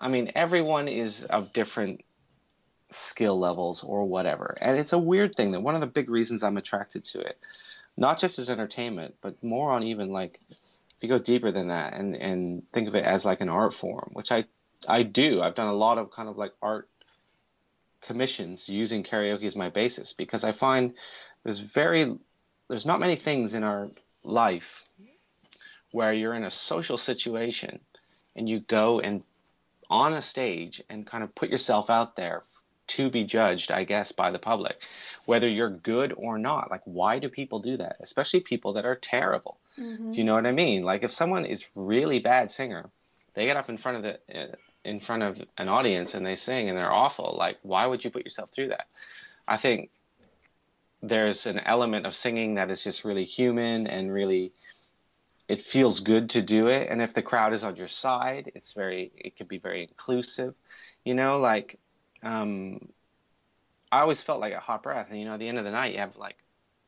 I 0.00 0.08
mean, 0.08 0.32
everyone 0.34 0.88
is 0.88 1.24
of 1.24 1.52
different 1.52 2.02
skill 2.90 3.38
levels 3.38 3.84
or 3.84 4.04
whatever. 4.04 4.56
And 4.60 4.78
it's 4.78 4.92
a 4.92 4.98
weird 4.98 5.34
thing 5.34 5.52
that 5.52 5.60
one 5.60 5.74
of 5.74 5.80
the 5.80 5.86
big 5.86 6.10
reasons 6.10 6.42
I'm 6.42 6.56
attracted 6.56 7.04
to 7.06 7.20
it, 7.20 7.38
not 7.96 8.18
just 8.18 8.38
as 8.38 8.50
entertainment, 8.50 9.14
but 9.22 9.42
more 9.42 9.70
on 9.70 9.84
even 9.84 10.10
like, 10.10 10.40
if 10.50 11.02
you 11.02 11.08
go 11.08 11.18
deeper 11.18 11.52
than 11.52 11.68
that 11.68 11.94
and, 11.94 12.16
and 12.16 12.62
think 12.72 12.88
of 12.88 12.94
it 12.94 13.04
as 13.04 13.24
like 13.24 13.40
an 13.40 13.48
art 13.48 13.74
form, 13.74 14.10
which 14.14 14.32
I, 14.32 14.44
I 14.88 15.02
do. 15.04 15.42
I've 15.42 15.54
done 15.54 15.68
a 15.68 15.74
lot 15.74 15.98
of 15.98 16.10
kind 16.10 16.28
of 16.28 16.36
like 16.36 16.52
art 16.60 16.88
commissions 18.02 18.68
using 18.68 19.04
karaoke 19.04 19.44
as 19.44 19.54
my 19.54 19.68
basis 19.68 20.12
because 20.12 20.42
I 20.42 20.52
find 20.52 20.94
there's 21.44 21.60
very, 21.60 22.16
there's 22.68 22.86
not 22.86 23.00
many 23.00 23.16
things 23.16 23.54
in 23.54 23.62
our 23.62 23.90
life 24.24 24.84
where 25.92 26.12
you're 26.12 26.34
in 26.34 26.44
a 26.44 26.50
social 26.50 26.98
situation 26.98 27.80
and 28.36 28.48
you 28.48 28.60
go 28.60 29.00
and 29.00 29.22
on 29.88 30.14
a 30.14 30.22
stage 30.22 30.82
and 30.88 31.06
kind 31.06 31.24
of 31.24 31.34
put 31.34 31.50
yourself 31.50 31.90
out 31.90 32.16
there 32.16 32.44
to 32.86 33.10
be 33.10 33.24
judged, 33.24 33.70
I 33.70 33.84
guess, 33.84 34.10
by 34.10 34.30
the 34.30 34.38
public, 34.38 34.76
whether 35.24 35.48
you're 35.48 35.70
good 35.70 36.12
or 36.16 36.38
not. 36.38 36.70
Like, 36.70 36.82
why 36.84 37.18
do 37.18 37.28
people 37.28 37.60
do 37.60 37.76
that? 37.76 37.96
Especially 38.00 38.40
people 38.40 38.72
that 38.74 38.84
are 38.84 38.96
terrible. 38.96 39.58
Mm-hmm. 39.78 40.12
Do 40.12 40.18
you 40.18 40.24
know 40.24 40.34
what 40.34 40.46
I 40.46 40.52
mean? 40.52 40.82
Like, 40.82 41.04
if 41.04 41.12
someone 41.12 41.44
is 41.44 41.64
really 41.74 42.18
bad 42.18 42.50
singer, 42.50 42.90
they 43.34 43.46
get 43.46 43.56
up 43.56 43.68
in 43.68 43.78
front 43.78 43.98
of 43.98 44.02
the 44.02 44.42
uh, 44.42 44.54
in 44.84 44.98
front 44.98 45.22
of 45.22 45.40
an 45.58 45.68
audience 45.68 46.14
and 46.14 46.24
they 46.24 46.36
sing 46.36 46.68
and 46.68 46.76
they're 46.76 46.92
awful. 46.92 47.36
Like, 47.38 47.58
why 47.62 47.86
would 47.86 48.02
you 48.02 48.10
put 48.10 48.24
yourself 48.24 48.50
through 48.50 48.68
that? 48.68 48.86
I 49.46 49.56
think 49.56 49.90
there's 51.02 51.46
an 51.46 51.60
element 51.60 52.06
of 52.06 52.14
singing 52.14 52.54
that 52.54 52.70
is 52.70 52.82
just 52.82 53.04
really 53.04 53.24
human 53.24 53.86
and 53.86 54.12
really 54.12 54.52
it 55.48 55.62
feels 55.62 55.98
good 56.00 56.30
to 56.30 56.42
do 56.42 56.68
it. 56.68 56.88
And 56.90 57.02
if 57.02 57.12
the 57.12 57.22
crowd 57.22 57.52
is 57.52 57.64
on 57.64 57.76
your 57.76 57.88
side 57.88 58.52
it's 58.54 58.72
very 58.72 59.12
it 59.16 59.36
can 59.36 59.46
be 59.46 59.58
very 59.58 59.82
inclusive 59.82 60.54
you 61.04 61.14
know 61.14 61.38
like 61.38 61.78
um 62.22 62.88
i 63.90 64.00
always 64.00 64.20
felt 64.20 64.40
like 64.40 64.52
a 64.52 64.60
hot 64.60 64.82
breath 64.82 65.06
and 65.10 65.18
you 65.18 65.24
know 65.24 65.34
at 65.34 65.40
the 65.40 65.48
end 65.48 65.58
of 65.58 65.64
the 65.64 65.70
night 65.70 65.92
you 65.92 65.98
have 65.98 66.16
like 66.16 66.36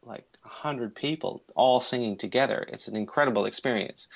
like 0.04 0.24
a 0.44 0.48
hundred 0.48 0.96
people 0.96 1.44
all 1.54 1.80
singing 1.80 2.16
together. 2.16 2.66
It's 2.72 2.88
an 2.88 2.96
incredible 2.96 3.46
experience 3.46 4.08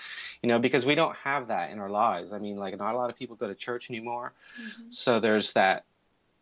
you 0.43 0.49
know 0.49 0.59
because 0.59 0.85
we 0.85 0.95
don't 0.95 1.15
have 1.17 1.49
that 1.49 1.71
in 1.71 1.79
our 1.79 1.91
lives. 1.91 2.33
I 2.33 2.39
mean 2.39 2.57
like 2.57 2.77
not 2.79 2.95
a 2.95 2.97
lot 2.97 3.11
of 3.11 3.17
people 3.17 3.37
go 3.37 3.47
to 3.47 3.55
church 3.55 3.89
anymore. 3.91 4.33
Mm-hmm. 4.61 4.91
so 4.91 5.21
there's 5.21 5.53
that 5.53 5.85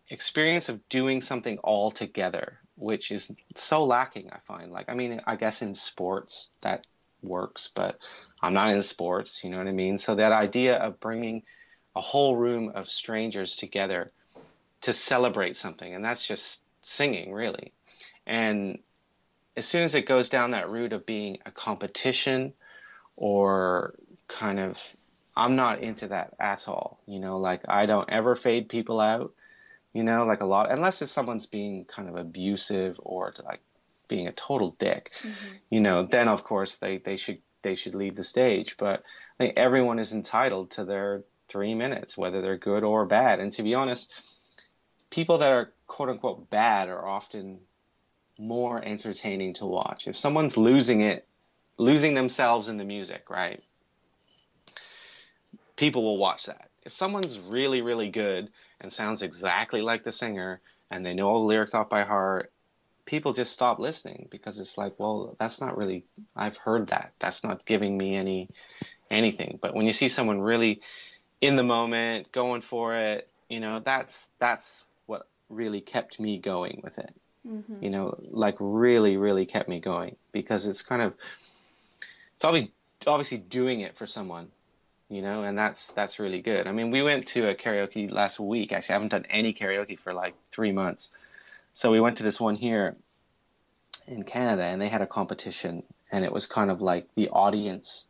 experience 0.09 0.69
of 0.69 0.87
doing 0.89 1.21
something 1.23 1.59
all 1.59 1.91
together 1.91 2.59
which 2.77 3.11
is 3.11 3.31
so 3.57 3.85
lacking. 3.85 4.31
I 4.31 4.39
find 4.47 4.73
like 4.73 4.89
I 4.89 4.95
mean 4.95 5.21
I 5.27 5.37
guess 5.37 5.63
in 5.63 5.75
sports 5.75 6.51
that 6.63 6.87
works, 7.23 7.71
but 7.75 7.99
I'm 8.43 8.55
not 8.55 8.71
in 8.71 8.83
sports. 8.83 9.41
You 9.43 9.51
know 9.51 9.59
what 9.59 9.67
I 9.67 9.73
mean? 9.73 9.99
So 9.99 10.15
that 10.15 10.33
idea 10.33 10.77
of 10.77 11.01
bringing 11.01 11.43
a 11.97 12.01
whole 12.01 12.37
room 12.37 12.73
of 12.75 12.91
strangers 12.91 13.57
together 13.57 14.11
to 14.83 14.93
celebrate 14.93 15.57
something, 15.57 15.95
and 15.95 16.05
that's 16.05 16.27
just 16.27 16.59
singing 16.83 17.33
really. 17.33 17.73
And 18.27 18.79
as 19.57 19.67
soon 19.67 19.85
as 19.85 19.95
it 19.95 20.07
goes 20.07 20.29
down 20.29 20.51
that 20.51 20.69
route 20.69 20.93
of 20.93 21.07
being 21.07 21.39
a 21.47 21.51
competition 21.51 22.53
or 23.17 23.95
kind 24.29 24.59
of 24.59 24.77
I'm 25.37 25.57
not 25.57 25.81
into 25.81 26.09
that 26.09 26.35
at 26.39 26.69
all. 26.69 27.01
You 27.07 27.19
know, 27.19 27.39
like 27.39 27.63
I 27.69 27.87
don't 27.87 28.09
ever 28.11 28.37
fade 28.37 28.69
people 28.69 29.01
out 29.01 29.33
you 29.95 30.03
know, 30.03 30.27
like 30.27 30.43
a 30.43 30.47
lot, 30.47 30.71
unless 30.71 31.01
it's 31.01 31.13
someone's 31.13 31.47
being 31.47 31.85
kind 31.85 32.09
of 32.09 32.17
abusive 32.17 32.97
or 32.99 33.33
like 33.45 33.61
being 34.09 34.27
a 34.27 34.33
total 34.33 34.77
dick, 34.79 35.13
mm-hmm. 35.23 35.55
you 35.71 35.81
know, 35.81 36.07
then 36.11 36.29
of 36.29 36.45
course 36.45 36.77
they, 36.77 36.99
they 36.99 37.17
should 37.17 37.39
they 37.63 37.77
should 37.77 37.95
leave 37.95 38.17
the 38.17 38.25
stage. 38.25 38.75
But 38.79 39.03
I 39.39 39.45
think 39.45 39.57
everyone 39.57 39.99
is 39.99 40.13
entitled 40.13 40.73
to 40.73 40.85
their 40.85 41.23
three 41.49 41.75
minutes, 41.75 42.17
whether 42.17 42.43
they're 42.43 42.59
good 42.59 42.83
or 42.83 43.07
bad. 43.07 43.41
And 43.41 43.53
to 43.55 43.63
be 43.63 43.75
honest, 43.75 44.13
people 45.11 45.39
that 45.39 45.53
are 45.53 45.73
quote 45.87 46.11
unquote 46.11 46.51
bad 46.51 46.89
are 46.89 47.07
often 47.07 47.61
more 48.37 48.85
entertaining 48.85 49.55
to 49.55 49.67
watch. 49.67 50.07
If 50.07 50.19
someone's 50.19 50.57
losing 50.57 51.03
it, 51.03 51.27
losing 51.79 52.15
themselves 52.15 52.69
in 52.69 52.79
the 52.79 52.85
music, 52.85 53.31
right? 53.31 53.63
People 55.77 56.03
will 56.03 56.19
watch 56.19 56.47
that. 56.47 56.69
If 56.85 56.93
someone's 56.93 57.39
really, 57.39 57.81
really 57.83 58.11
good 58.11 58.51
and 58.81 58.93
sounds 58.93 59.23
exactly 59.23 59.81
like 59.81 60.05
the 60.05 60.13
singer 60.13 60.61
and 60.91 61.05
they 61.05 61.15
know 61.15 61.29
all 61.29 61.41
the 61.41 61.47
lyrics 61.47 61.75
off 61.75 61.89
by 61.89 62.05
heart, 62.05 62.53
people 63.07 63.33
just 63.33 63.53
stop 63.53 63.79
listening 63.79 64.29
because 64.31 64.59
it's 64.59 64.79
like, 64.79 64.95
well, 64.99 65.37
that's 65.39 65.61
not 65.61 65.77
really 65.77 66.05
I've 66.37 66.57
heard 66.57 66.89
that. 66.89 67.13
That's 67.19 67.45
not 67.45 67.65
giving 67.67 67.97
me 67.97 68.17
any 68.17 68.49
anything. 69.11 69.59
But 69.61 69.75
when 69.75 69.87
you 69.87 69.93
see 69.93 70.09
someone 70.09 70.41
really 70.41 70.81
in 71.41 71.57
the 71.57 71.63
moment, 71.63 72.33
going 72.33 72.63
for 72.63 72.97
it, 72.97 73.29
you 73.49 73.61
know, 73.61 73.81
that's 73.85 74.27
that's 74.39 74.85
what 75.07 75.27
really 75.49 75.81
kept 75.81 76.19
me 76.19 76.39
going 76.39 76.81
with 76.83 76.99
it. 76.99 77.15
Mm-hmm. 77.47 77.83
You 77.83 77.91
know, 77.91 78.19
like 78.31 78.57
really, 78.59 79.17
really 79.17 79.47
kept 79.47 79.69
me 79.69 79.81
going 79.81 80.17
because 80.33 80.67
it's 80.67 80.83
kind 80.83 81.03
of 81.03 81.15
it's 82.37 82.45
obviously 82.45 82.73
obviously 83.07 83.39
doing 83.39 83.81
it 83.81 83.97
for 83.97 84.07
someone 84.07 84.49
you 85.09 85.23
know, 85.23 85.43
and 85.43 85.57
that's 85.57 85.89
that's 85.89 86.19
really 86.19 86.41
good. 86.41 86.67
I 86.67 86.73
mean, 86.73 86.91
we 86.91 87.03
went 87.03 87.27
to 87.29 87.49
a 87.49 87.55
karaoke 87.55 88.11
last 88.11 88.41
week. 88.41 88.73
Actually, 88.73 88.93
I 88.93 88.97
haven't 88.97 89.11
done 89.11 89.27
any 89.31 89.53
karaoke 89.53 89.99
for 89.99 90.15
like 90.15 90.35
three 90.53 90.73
months. 90.73 91.11
So 91.75 91.91
we 91.91 92.01
went 92.01 92.17
to 92.19 92.23
this 92.23 92.41
one 92.41 92.55
here 92.55 92.97
in 94.07 94.23
Canada, 94.23 94.63
and 94.63 94.81
they 94.81 94.89
had 94.89 95.03
a 95.03 95.07
competition, 95.07 95.83
and 96.13 96.25
it 96.25 96.33
was 96.33 96.47
kind 96.47 96.71
of 96.71 96.81
like 96.81 97.09
the 97.17 97.29
audience 97.31 98.07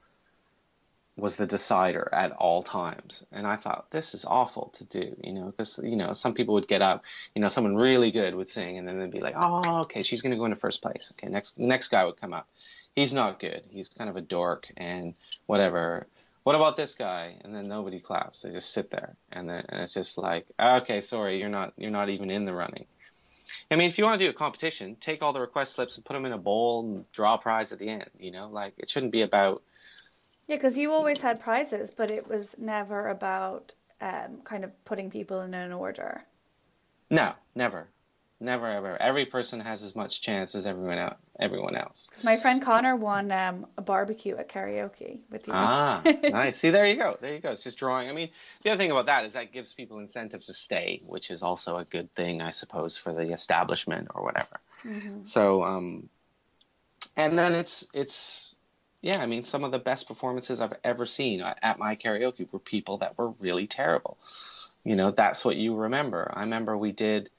was 1.17 1.37
the 1.37 1.47
decider 1.47 2.09
at 2.13 2.33
all 2.33 2.63
times. 2.63 3.25
And 3.31 3.47
I 3.47 3.57
thought 3.57 3.91
this 3.91 4.15
is 4.15 4.25
awful 4.25 4.73
to 4.75 4.85
do, 4.85 5.17
you 5.23 5.33
know, 5.33 5.47
because 5.47 5.79
you 5.83 5.97
know 5.97 6.13
some 6.13 6.35
people 6.35 6.55
would 6.55 6.69
get 6.69 6.83
up, 6.83 7.03
you 7.35 7.43
know, 7.43 7.49
someone 7.49 7.77
really 7.77 8.11
good 8.11 8.35
would 8.35 8.49
sing, 8.49 8.79
and 8.79 8.87
then 8.87 8.99
they'd 8.99 9.11
be 9.11 9.21
like, 9.21 9.35
oh, 9.37 9.81
okay, 9.83 10.03
she's 10.03 10.23
gonna 10.23 10.37
go 10.37 10.45
into 10.45 10.57
first 10.57 10.83
place. 10.83 11.13
Okay, 11.13 11.31
next 11.31 11.59
next 11.59 11.89
guy 11.89 12.05
would 12.05 12.21
come 12.21 12.33
up. 12.33 12.49
He's 12.95 13.13
not 13.13 13.41
good. 13.41 13.63
He's 13.71 13.89
kind 13.89 14.09
of 14.09 14.17
a 14.17 14.21
dork 14.21 14.69
and 14.77 15.15
whatever 15.47 16.07
what 16.45 16.57
about 16.57 16.77
this 16.77 16.95
guy? 16.95 17.37
And 17.43 17.55
then 17.55 17.69
nobody 17.69 17.99
claps. 17.99 18.43
They 18.43 18.51
just 18.51 18.73
sit 18.73 18.91
there, 18.91 19.17
and 19.33 19.49
then 19.49 19.65
and 19.69 19.83
it's 19.83 19.95
just 19.95 20.17
like, 20.17 20.47
okay, 20.61 21.01
sorry, 21.01 21.39
you're 21.41 21.49
not 21.49 21.73
you're 21.77 21.91
not 21.91 22.11
even 22.11 22.31
in 22.31 22.45
the 22.45 22.53
running. 22.53 22.87
I 23.71 23.77
mean, 23.77 23.91
if 23.91 23.99
you 23.99 24.05
want 24.05 24.19
to 24.19 24.25
do 24.25 24.31
a 24.31 24.35
competition, 24.35 24.97
take 25.01 25.23
all 25.23 25.33
the 25.33 25.41
request 25.41 25.75
slips 25.75 25.97
and 25.97 26.05
put 26.05 26.13
them 26.13 26.25
in 26.25 26.33
a 26.33 26.39
bowl 26.39 26.85
and 26.85 27.13
draw 27.13 27.35
a 27.35 27.39
prize 27.39 27.73
at 27.73 27.79
the 27.79 27.89
end. 27.89 28.09
You 28.19 28.31
know, 28.31 28.49
like 28.49 28.75
it 28.77 28.91
shouldn't 28.91 29.13
be 29.13 29.23
about. 29.23 29.63
Yeah, 30.47 30.57
because 30.57 30.77
you 30.79 30.93
always 30.93 31.23
had 31.23 31.41
prizes, 31.41 31.91
but 31.91 32.11
it 32.11 32.29
was 32.29 32.55
never 32.59 33.09
about 33.09 33.73
um, 34.03 34.43
kind 34.45 34.65
of 34.65 34.85
putting 34.85 35.11
people 35.11 35.41
in 35.41 35.55
an 35.55 35.73
order. 35.73 36.25
No, 37.11 37.33
never, 37.55 37.89
Never 38.41 38.67
ever. 38.69 39.01
Every 39.01 39.27
person 39.27 39.61
has 39.61 39.83
as 39.83 39.95
much 39.95 40.21
chance 40.21 40.55
as 40.55 40.67
everyone 40.67 40.99
else. 40.99 41.17
Everyone 41.39 41.77
else. 41.77 42.07
Because 42.09 42.25
my 42.25 42.37
friend 42.37 42.61
Connor 42.61 42.97
won 42.97 43.31
um, 43.31 43.67
a 43.79 43.83
barbecue 43.83 44.37
at 44.37 44.49
karaoke 44.49 45.21
with 45.31 45.47
you. 45.47 45.55
Ah, 45.55 46.03
nice. 46.25 46.59
See, 46.59 46.71
there 46.71 46.87
you 46.87 46.97
go. 46.97 47.17
There 47.21 47.33
you 47.33 47.41
go. 47.41 47.53
It's 47.53 47.63
just 47.63 47.79
drawing. 47.79 48.09
I 48.09 48.13
mean, 48.13 48.31
the 48.63 48.71
other 48.71 48.79
thing 48.79 48.91
about 48.91 49.07
that 49.07 49.25
is 49.25 49.33
that 49.35 49.53
gives 49.53 49.73
people 49.73 49.99
incentives 50.01 50.47
to 50.47 50.53
stay, 50.53 51.01
which 51.07 51.31
is 51.31 51.43
also 51.43 51.77
a 51.77 51.85
good 51.85 52.13
thing, 52.17 52.43
I 52.43 52.51
suppose, 52.51 52.97
for 52.97 53.13
the 53.13 53.33
establishment 53.33 54.09
or 54.15 54.25
whatever. 54.25 54.61
Mhm. 54.85 55.27
So, 55.27 55.63
um, 55.63 56.09
and 57.17 57.39
then 57.39 57.55
it's 57.55 57.87
it's 57.95 58.55
yeah. 59.01 59.23
I 59.23 59.27
mean, 59.27 59.45
some 59.45 59.63
of 59.63 59.71
the 59.71 59.79
best 59.79 60.09
performances 60.09 60.61
I've 60.61 60.75
ever 60.83 61.07
seen 61.07 61.41
at 61.41 61.79
my 61.79 61.95
karaoke 61.95 62.51
were 62.53 62.59
people 62.59 62.99
that 62.99 63.17
were 63.17 63.31
really 63.31 63.69
terrible. 63.69 64.19
You 64.83 64.97
know, 64.97 65.13
that's 65.13 65.45
what 65.45 65.57
you 65.57 65.75
remember. 65.75 66.31
I 66.35 66.41
remember 66.41 66.77
we 66.77 66.93
did 66.93 67.31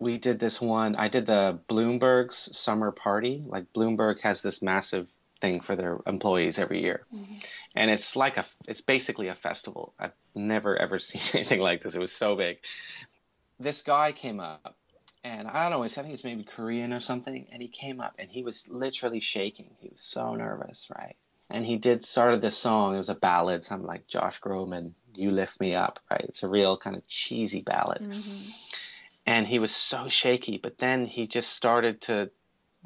we 0.00 0.16
did 0.18 0.40
this 0.40 0.60
one. 0.60 0.96
I 0.96 1.08
did 1.08 1.26
the 1.26 1.58
Bloomberg's 1.68 2.56
summer 2.58 2.90
party. 2.90 3.44
Like 3.46 3.72
Bloomberg 3.74 4.20
has 4.20 4.42
this 4.42 4.62
massive 4.62 5.06
thing 5.40 5.60
for 5.60 5.76
their 5.76 5.98
employees 6.06 6.58
every 6.58 6.82
year, 6.82 7.06
and 7.76 7.90
it's 7.90 8.16
like 8.16 8.36
a 8.38 8.46
it's 8.66 8.80
basically 8.80 9.28
a 9.28 9.34
festival. 9.34 9.94
I've 9.98 10.12
never 10.34 10.76
ever 10.76 10.98
seen 11.08 11.22
anything 11.34 11.60
like 11.60 11.82
this. 11.82 11.94
It 11.94 12.00
was 12.00 12.12
so 12.12 12.34
big. 12.34 12.58
This 13.58 13.82
guy 13.82 14.12
came 14.12 14.40
up, 14.40 14.76
and 15.22 15.46
I 15.46 15.68
don't 15.68 15.78
know. 15.78 15.84
I 15.84 15.88
think 15.88 16.08
he's 16.08 16.24
maybe 16.24 16.44
Korean 16.44 16.94
or 16.94 17.00
something, 17.00 17.46
and 17.52 17.60
he 17.60 17.68
came 17.68 18.00
up 18.00 18.14
and 18.18 18.30
he 18.30 18.42
was 18.42 18.64
literally 18.68 19.20
shaking. 19.20 19.70
He 19.80 19.90
was 19.90 20.00
so 20.00 20.34
nervous, 20.34 20.88
right? 20.96 21.16
And 21.50 21.66
he 21.66 21.76
did 21.76 22.06
started 22.06 22.40
this 22.40 22.56
song. 22.56 22.94
It 22.94 22.98
was 22.98 23.08
a 23.10 23.14
ballad, 23.14 23.64
something 23.64 23.86
like 23.86 24.06
Josh 24.06 24.40
Groban, 24.40 24.92
"You 25.14 25.30
Lift 25.30 25.60
Me 25.60 25.74
Up," 25.74 25.98
right? 26.10 26.24
It's 26.28 26.42
a 26.42 26.48
real 26.48 26.78
kind 26.78 26.96
of 26.96 27.06
cheesy 27.06 27.60
ballad 27.60 28.00
Mhm. 28.00 28.54
And 29.30 29.46
he 29.46 29.60
was 29.60 29.74
so 29.74 30.08
shaky 30.08 30.58
but 30.60 30.76
then 30.78 31.06
he 31.06 31.26
just 31.26 31.52
started 31.52 32.00
to 32.00 32.28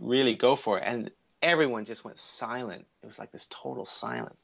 really 0.01 0.35
go 0.35 0.55
for 0.57 0.79
it 0.79 0.85
and 0.87 1.11
everyone 1.41 1.85
just 1.85 2.05
went 2.05 2.19
silent. 2.19 2.87
It 3.03 3.07
was 3.07 3.19
like 3.19 3.31
this 3.31 3.47
total 3.51 3.85
silence. 3.85 4.37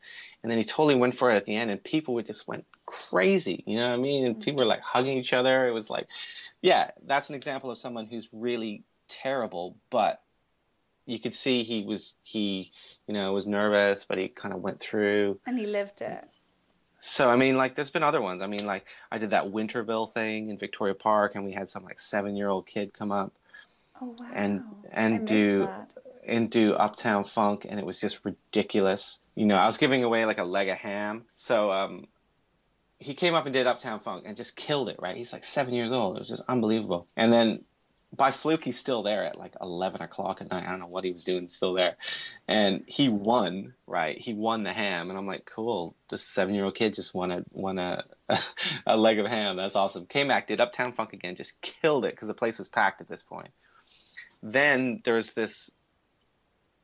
And 0.42 0.50
then 0.50 0.58
he 0.58 0.64
totally 0.64 0.96
went 0.96 1.16
for 1.16 1.32
it 1.32 1.36
at 1.36 1.46
the 1.46 1.56
end 1.56 1.70
and 1.70 1.82
people 1.82 2.20
just 2.22 2.46
went 2.46 2.66
crazy 2.86 3.62
you 3.66 3.76
know 3.76 3.88
what 3.88 3.94
i 3.94 4.02
mean? 4.02 4.26
And 4.26 4.34
mm-hmm. 4.34 4.44
people 4.44 4.60
were 4.60 4.72
like 4.74 4.82
hugging 4.82 5.18
each 5.18 5.32
other. 5.32 5.68
It 5.68 5.72
was 5.72 5.90
like 5.90 6.06
yeah 6.62 6.90
that's 7.06 7.28
an 7.28 7.34
example 7.34 7.70
of 7.70 7.78
someone 7.78 8.06
who's 8.06 8.28
really 8.32 8.82
terrible 9.08 9.76
but 9.90 10.22
you 11.04 11.18
could 11.18 11.34
see 11.34 11.64
he 11.64 11.84
was 11.84 12.14
he 12.22 12.70
you 13.06 13.14
know 13.14 13.32
was 13.32 13.46
nervous 13.46 14.06
but 14.08 14.16
he 14.18 14.28
kind 14.28 14.54
of 14.54 14.60
went 14.60 14.80
through. 14.80 15.38
And 15.46 15.58
he 15.58 15.66
lived 15.66 16.00
it. 16.00 16.24
So 17.02 17.28
I 17.30 17.36
mean, 17.36 17.56
like, 17.56 17.76
there's 17.76 17.90
been 17.90 18.02
other 18.02 18.20
ones. 18.20 18.42
I 18.42 18.46
mean, 18.46 18.66
like, 18.66 18.84
I 19.10 19.18
did 19.18 19.30
that 19.30 19.44
Winterville 19.44 20.12
thing 20.12 20.50
in 20.50 20.58
Victoria 20.58 20.94
Park, 20.94 21.34
and 21.34 21.44
we 21.44 21.52
had 21.52 21.70
some 21.70 21.82
like 21.84 22.00
seven-year-old 22.00 22.66
kid 22.66 22.92
come 22.92 23.12
up 23.12 23.32
Oh 24.02 24.14
wow. 24.18 24.30
And- 24.34 24.64
and 24.92 25.26
do- 25.26 25.60
that. 25.66 25.90
and 26.26 26.50
do 26.50 26.74
Uptown 26.74 27.24
Funk, 27.24 27.66
and 27.68 27.78
it 27.78 27.84
was 27.86 28.00
just 28.00 28.18
ridiculous. 28.24 29.18
You 29.34 29.46
know, 29.46 29.56
I 29.56 29.66
was 29.66 29.76
giving 29.78 30.04
away 30.04 30.24
like 30.26 30.38
a 30.38 30.44
leg 30.44 30.68
of 30.68 30.78
ham, 30.78 31.24
so 31.36 31.70
um, 31.70 32.06
he 32.98 33.14
came 33.14 33.34
up 33.34 33.46
and 33.46 33.52
did 33.52 33.66
Uptown 33.66 34.00
Funk 34.00 34.24
and 34.26 34.36
just 34.36 34.56
killed 34.56 34.88
it. 34.88 34.96
Right? 35.00 35.16
He's 35.16 35.32
like 35.32 35.44
seven 35.44 35.74
years 35.74 35.92
old. 35.92 36.16
It 36.16 36.20
was 36.20 36.28
just 36.28 36.42
unbelievable. 36.48 37.06
And 37.16 37.32
then 37.32 37.64
by 38.14 38.32
fluke, 38.32 38.64
he's 38.64 38.78
still 38.78 39.02
there 39.02 39.24
at 39.24 39.38
like 39.38 39.54
eleven 39.60 40.02
o'clock 40.02 40.40
at 40.40 40.50
night. 40.50 40.64
I 40.66 40.70
don't 40.70 40.80
know 40.80 40.86
what 40.86 41.04
he 41.04 41.12
was 41.12 41.24
doing, 41.24 41.48
still 41.48 41.74
there, 41.74 41.96
and 42.48 42.82
he 42.86 43.08
won. 43.08 43.74
Right? 43.86 44.18
He 44.18 44.34
won 44.34 44.64
the 44.64 44.72
ham, 44.72 45.10
and 45.10 45.18
I'm 45.18 45.26
like, 45.26 45.44
cool. 45.44 45.94
This 46.10 46.24
seven-year-old 46.24 46.74
kid 46.74 46.94
just 46.94 47.14
won 47.14 47.30
a 47.30 47.44
won 47.52 47.78
a 47.78 48.04
a 48.86 48.96
leg 48.96 49.18
of 49.18 49.26
ham. 49.26 49.56
That's 49.56 49.76
awesome. 49.76 50.06
Came 50.06 50.28
back, 50.28 50.48
did 50.48 50.60
Uptown 50.60 50.92
Funk 50.92 51.12
again, 51.12 51.36
just 51.36 51.52
killed 51.60 52.04
it 52.04 52.14
because 52.14 52.28
the 52.28 52.34
place 52.34 52.58
was 52.58 52.68
packed 52.68 53.00
at 53.00 53.08
this 53.08 53.22
point. 53.22 53.50
Then 54.42 55.02
there's 55.04 55.32
this 55.32 55.70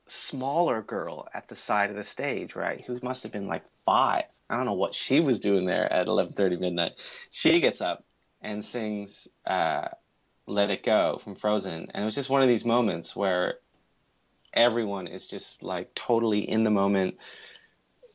smaller 0.08 0.82
girl 0.82 1.26
at 1.34 1.48
the 1.48 1.56
side 1.56 1.90
of 1.90 1.96
the 1.96 2.04
stage, 2.04 2.54
right? 2.54 2.84
Who 2.86 3.00
must 3.02 3.24
have 3.24 3.32
been 3.32 3.48
like 3.48 3.64
five. 3.84 4.24
I 4.48 4.56
don't 4.56 4.66
know 4.66 4.74
what 4.74 4.94
she 4.94 5.18
was 5.20 5.40
doing 5.40 5.66
there 5.66 5.92
at 5.92 6.06
11:30 6.06 6.60
midnight. 6.60 6.92
She 7.30 7.60
gets 7.60 7.80
up 7.80 8.04
and 8.40 8.64
sings 8.64 9.26
uh, 9.44 9.88
"Let 10.46 10.70
It 10.70 10.84
Go" 10.84 11.20
from 11.22 11.36
Frozen, 11.36 11.90
and 11.92 12.02
it 12.02 12.06
was 12.06 12.14
just 12.14 12.30
one 12.30 12.42
of 12.42 12.48
these 12.48 12.64
moments 12.64 13.14
where 13.14 13.58
everyone 14.52 15.06
is 15.06 15.26
just 15.26 15.62
like 15.62 15.94
totally 15.94 16.48
in 16.48 16.64
the 16.64 16.70
moment, 16.70 17.16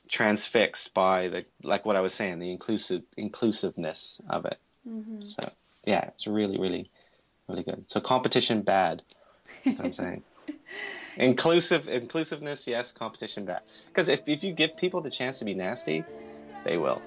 transfixed 0.09 0.93
by 0.93 1.27
the 1.29 1.45
like 1.63 1.85
what 1.85 1.95
I 1.95 2.01
was 2.01 2.13
saying, 2.13 2.39
the 2.39 2.51
inclusive 2.51 3.03
inclusiveness 3.17 4.19
of 4.29 4.45
it. 4.45 4.59
Mhm. 4.87 5.27
So 5.35 5.51
yeah, 5.85 6.09
it's 6.09 6.27
really, 6.27 6.59
really, 6.59 6.89
really 7.47 7.63
good. 7.63 7.85
So 7.87 8.01
competition 8.01 8.61
bad. 8.61 9.03
That's 9.65 9.79
what 9.79 9.85
I'm 9.85 9.93
saying. 9.93 10.23
Inclusive 11.17 11.87
inclusiveness, 11.87 12.65
yes. 12.65 12.91
Competition 12.91 13.45
bad. 13.45 13.61
Because 13.87 14.07
if 14.07 14.21
if 14.27 14.43
you 14.43 14.53
give 14.53 14.77
people 14.77 15.01
the 15.01 15.11
chance 15.11 15.39
to 15.39 15.45
be 15.45 15.53
nasty, 15.53 16.03
they 16.63 16.77
will. 16.77 17.01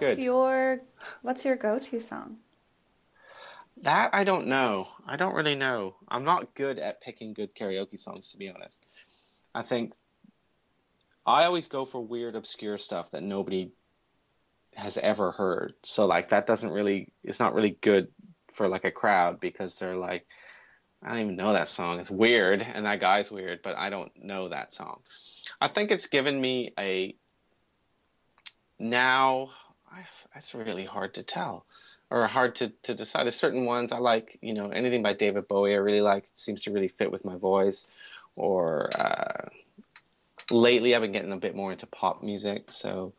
What's 0.00 0.16
good. 0.16 0.22
your 0.22 0.80
what's 1.22 1.44
your 1.44 1.56
go-to 1.56 2.00
song? 2.00 2.36
That 3.82 4.10
I 4.12 4.24
don't 4.24 4.46
know. 4.46 4.88
I 5.06 5.16
don't 5.16 5.34
really 5.34 5.54
know. 5.54 5.96
I'm 6.08 6.24
not 6.24 6.54
good 6.54 6.78
at 6.78 7.00
picking 7.00 7.32
good 7.32 7.54
karaoke 7.54 7.98
songs, 7.98 8.30
to 8.30 8.36
be 8.36 8.50
honest. 8.50 8.84
I 9.54 9.62
think 9.62 9.92
I 11.26 11.44
always 11.44 11.66
go 11.66 11.84
for 11.84 12.00
weird, 12.00 12.36
obscure 12.36 12.78
stuff 12.78 13.10
that 13.12 13.22
nobody 13.22 13.70
has 14.74 14.98
ever 14.98 15.32
heard. 15.32 15.74
So 15.82 16.06
like 16.06 16.30
that 16.30 16.46
doesn't 16.46 16.70
really, 16.70 17.12
it's 17.24 17.40
not 17.40 17.54
really 17.54 17.76
good 17.80 18.08
for 18.54 18.68
like 18.68 18.84
a 18.84 18.90
crowd 18.90 19.40
because 19.40 19.78
they're 19.78 19.96
like, 19.96 20.26
I 21.02 21.08
don't 21.10 21.20
even 21.20 21.36
know 21.36 21.54
that 21.54 21.68
song. 21.68 21.98
It's 21.98 22.10
weird, 22.10 22.60
and 22.60 22.84
that 22.84 23.00
guy's 23.00 23.30
weird, 23.30 23.60
but 23.62 23.74
I 23.76 23.88
don't 23.88 24.12
know 24.22 24.50
that 24.50 24.74
song. 24.74 25.00
I 25.60 25.68
think 25.68 25.90
it's 25.90 26.06
given 26.06 26.38
me 26.38 26.74
a 26.78 27.14
now. 28.78 29.50
I, 29.90 30.04
it's 30.36 30.54
really 30.54 30.84
hard 30.84 31.14
to 31.14 31.22
tell 31.22 31.64
or 32.10 32.26
hard 32.26 32.56
to, 32.56 32.72
to 32.84 32.94
decide. 32.94 33.24
There's 33.24 33.36
certain 33.36 33.64
ones 33.64 33.92
I 33.92 33.98
like, 33.98 34.38
you 34.42 34.54
know, 34.54 34.68
anything 34.70 35.02
by 35.02 35.12
David 35.14 35.48
Bowie 35.48 35.74
I 35.74 35.78
really 35.78 36.00
like 36.00 36.24
seems 36.34 36.62
to 36.62 36.70
really 36.72 36.88
fit 36.88 37.10
with 37.12 37.24
my 37.24 37.36
voice. 37.36 37.86
Or 38.36 38.90
uh, 38.98 39.48
lately 40.50 40.94
I've 40.94 41.02
been 41.02 41.12
getting 41.12 41.32
a 41.32 41.36
bit 41.36 41.54
more 41.54 41.72
into 41.72 41.86
pop 41.86 42.22
music, 42.22 42.70
so 42.70 43.12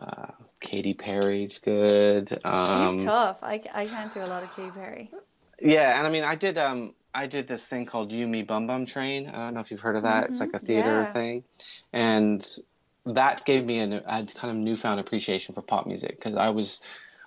uh, 0.00 0.32
Katy 0.60 0.94
Perry's 0.94 1.58
good. 1.58 2.38
Um, 2.44 2.94
She's 2.96 3.04
tough. 3.04 3.38
I, 3.42 3.62
I 3.72 3.86
can't 3.86 4.12
do 4.12 4.20
a 4.20 4.26
lot 4.26 4.42
of 4.42 4.50
Katy 4.50 4.70
Perry. 4.70 5.10
yeah, 5.60 5.98
and 5.98 6.06
I 6.06 6.10
mean 6.10 6.24
I 6.24 6.34
did 6.34 6.58
um 6.58 6.94
I 7.14 7.26
did 7.26 7.48
this 7.48 7.64
thing 7.64 7.86
called 7.86 8.12
You 8.12 8.26
Me 8.26 8.42
Bum 8.42 8.66
Bum 8.66 8.86
Train. 8.86 9.28
I 9.28 9.32
don't 9.32 9.54
know 9.54 9.60
if 9.60 9.70
you've 9.70 9.80
heard 9.80 9.96
of 9.96 10.04
that. 10.04 10.30
It's 10.30 10.40
like 10.40 10.54
a 10.54 10.60
Mhm, 10.60 10.66
theater 10.66 11.04
yeah. 11.04 11.12
thing, 11.12 11.44
and 11.92 12.58
that 13.14 13.44
gave 13.44 13.64
me 13.64 13.80
a, 13.80 13.98
a 13.98 14.26
kind 14.26 14.50
of 14.50 14.56
newfound 14.56 15.00
appreciation 15.00 15.54
for 15.54 15.62
pop 15.62 15.86
music 15.86 16.16
because 16.16 16.36
I 16.36 16.50
was 16.50 16.80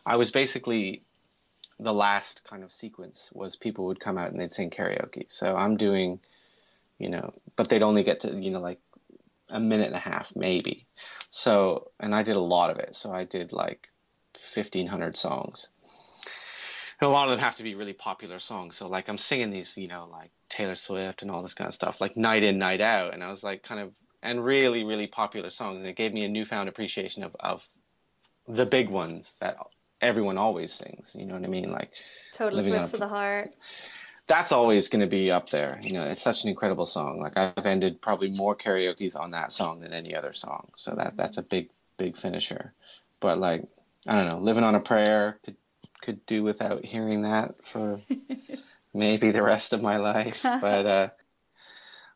I 0.06 0.16
was 0.16 0.32
basically 0.32 1.02
the 1.80 1.94
last 1.94 2.42
kind 2.48 2.64
of 2.64 2.72
sequence 2.72 3.30
was 3.34 3.56
people 3.56 3.86
would 3.86 4.00
come 4.00 4.18
out 4.18 4.32
and 4.32 4.40
they'd 4.40 4.54
sing 4.54 4.70
karaoke. 4.70 5.26
So 5.30 5.56
I'm 5.56 5.78
doing, 5.78 6.20
you 7.00 7.10
know, 7.10 7.34
but 7.56 7.70
they'd 7.70 7.84
only 7.84 8.04
get 8.04 8.22
to 8.22 8.34
you 8.34 8.52
know 8.52 8.60
like 8.60 8.80
a 9.50 9.60
minute 9.60 9.88
and 9.88 9.96
a 9.96 10.00
half 10.00 10.32
maybe. 10.36 10.86
So 11.30 11.92
and 12.00 12.14
I 12.14 12.24
did 12.24 12.36
a 12.36 12.42
lot 12.42 12.70
of 12.70 12.80
it. 12.80 12.96
So 12.96 13.12
I 13.12 13.24
did 13.24 13.52
like 13.52 13.90
fifteen 14.54 14.88
hundred 14.88 15.18
songs. 15.18 15.68
And 17.02 17.10
a 17.10 17.14
lot 17.14 17.28
of 17.28 17.32
them 17.36 17.44
have 17.44 17.58
to 17.58 17.64
be 17.64 17.76
really 17.76 17.94
popular 17.94 18.40
songs. 18.40 18.78
So 18.78 18.88
like 18.88 19.10
I'm 19.10 19.18
singing 19.18 19.50
these, 19.50 19.76
you 19.76 19.88
know, 19.88 20.08
like 20.12 20.32
Taylor 20.50 20.76
Swift 20.76 21.22
and 21.22 21.32
all 21.32 21.42
this 21.42 21.56
kind 21.56 21.68
of 21.68 21.74
stuff, 21.74 22.00
like 22.00 22.16
night 22.16 22.44
in, 22.44 22.60
night 22.60 22.82
out. 22.82 23.14
And 23.14 23.24
I 23.24 23.30
was 23.30 23.44
like 23.44 23.64
kind 23.64 23.82
of 23.82 23.92
and 24.24 24.44
really, 24.44 24.84
really 24.84 25.08
popular 25.08 25.50
songs. 25.50 25.78
And 25.78 25.88
it 25.88 25.96
gave 25.96 26.14
me 26.14 26.26
a 26.26 26.30
newfound 26.30 26.70
appreciation 26.70 27.24
of, 27.24 27.36
of 27.40 27.62
the 28.48 28.66
big 28.66 28.90
ones 28.90 29.34
that 29.40 29.58
everyone 30.02 30.38
always 30.38 30.74
sings. 30.74 31.16
You 31.18 31.26
know 31.26 31.36
what 31.36 31.44
I 31.44 31.48
mean? 31.48 31.72
Like 31.72 31.92
Total 32.34 32.60
Eclipse 32.60 32.94
of 32.94 33.00
the 33.00 33.08
Heart. 33.08 33.52
that's 34.28 34.52
always 34.52 34.88
going 34.88 35.02
to 35.02 35.08
be 35.08 35.30
up 35.30 35.50
there. 35.50 35.80
You 35.82 35.94
know, 35.94 36.04
it's 36.04 36.22
such 36.22 36.44
an 36.44 36.50
incredible 36.50 36.86
song. 36.86 37.20
Like 37.20 37.38
I've 37.38 37.66
ended 37.66 38.02
probably 38.02 38.30
more 38.30 38.56
karaoke's 38.56 39.16
on 39.16 39.32
that 39.32 39.52
song 39.52 39.82
than 39.82 39.94
any 39.94 40.16
other 40.16 40.34
song. 40.34 40.70
So 40.78 40.94
that 40.96 41.16
that's 41.18 41.38
a 41.38 41.44
big 41.44 41.70
big 41.98 42.18
finisher. 42.18 42.74
But 43.20 43.40
like 43.40 43.66
I 44.08 44.16
don't 44.16 44.30
know, 44.30 44.40
living 44.40 44.64
on 44.64 44.76
a 44.76 44.82
prayer 44.82 45.40
could 45.44 45.58
could 46.02 46.26
do 46.26 46.44
without 46.44 46.84
hearing 46.84 47.22
that 47.24 47.56
for 47.72 48.02
maybe 48.94 49.32
the 49.32 49.44
rest 49.44 49.74
of 49.74 49.82
my 49.82 49.98
life. 49.98 50.38
But 50.44 50.86
uh, 50.86 51.10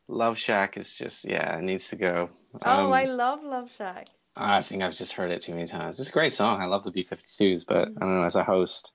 Love 0.10 0.38
Shack 0.38 0.78
is 0.78 0.94
just 0.96 1.26
yeah, 1.26 1.58
it 1.58 1.64
needs 1.64 1.90
to 1.90 1.96
go. 1.96 2.30
Oh, 2.62 2.92
Um, 2.92 2.94
I 2.94 3.06
love 3.06 3.44
Love 3.44 3.72
Shack. 3.72 4.08
I 4.36 4.62
think 4.62 4.84
I've 4.84 4.96
just 4.96 5.14
heard 5.14 5.32
it 5.32 5.42
too 5.42 5.54
many 5.54 5.68
times. 5.68 6.00
It's 6.00 6.10
a 6.10 6.14
great 6.14 6.34
song. 6.34 6.62
I 6.62 6.66
love 6.66 6.84
the 6.84 6.92
B52s, 6.92 7.66
but 7.66 7.90
I 7.98 8.00
don't 8.02 8.16
know, 8.16 8.24
as 8.24 8.36
a 8.36 8.44
host, 8.44 8.92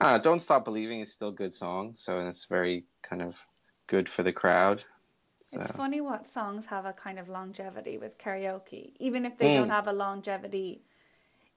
uh, 0.00 0.18
Don't 0.18 0.40
Stop 0.40 0.64
Believing 0.64 1.00
is 1.00 1.12
still 1.12 1.28
a 1.28 1.32
good 1.32 1.54
song. 1.54 1.94
So 1.96 2.26
it's 2.26 2.46
very 2.46 2.84
kind 3.02 3.22
of 3.22 3.36
good 3.86 4.08
for 4.08 4.22
the 4.22 4.32
crowd. 4.32 4.84
It's 5.52 5.70
funny 5.70 6.00
what 6.00 6.26
songs 6.28 6.66
have 6.66 6.86
a 6.86 6.92
kind 6.92 7.18
of 7.18 7.28
longevity 7.28 7.98
with 7.98 8.18
karaoke, 8.18 8.92
even 8.98 9.26
if 9.26 9.36
they 9.38 9.50
don't 9.52 9.68
Mm. 9.68 9.70
have 9.70 9.86
a 9.86 9.92
longevity 9.92 10.82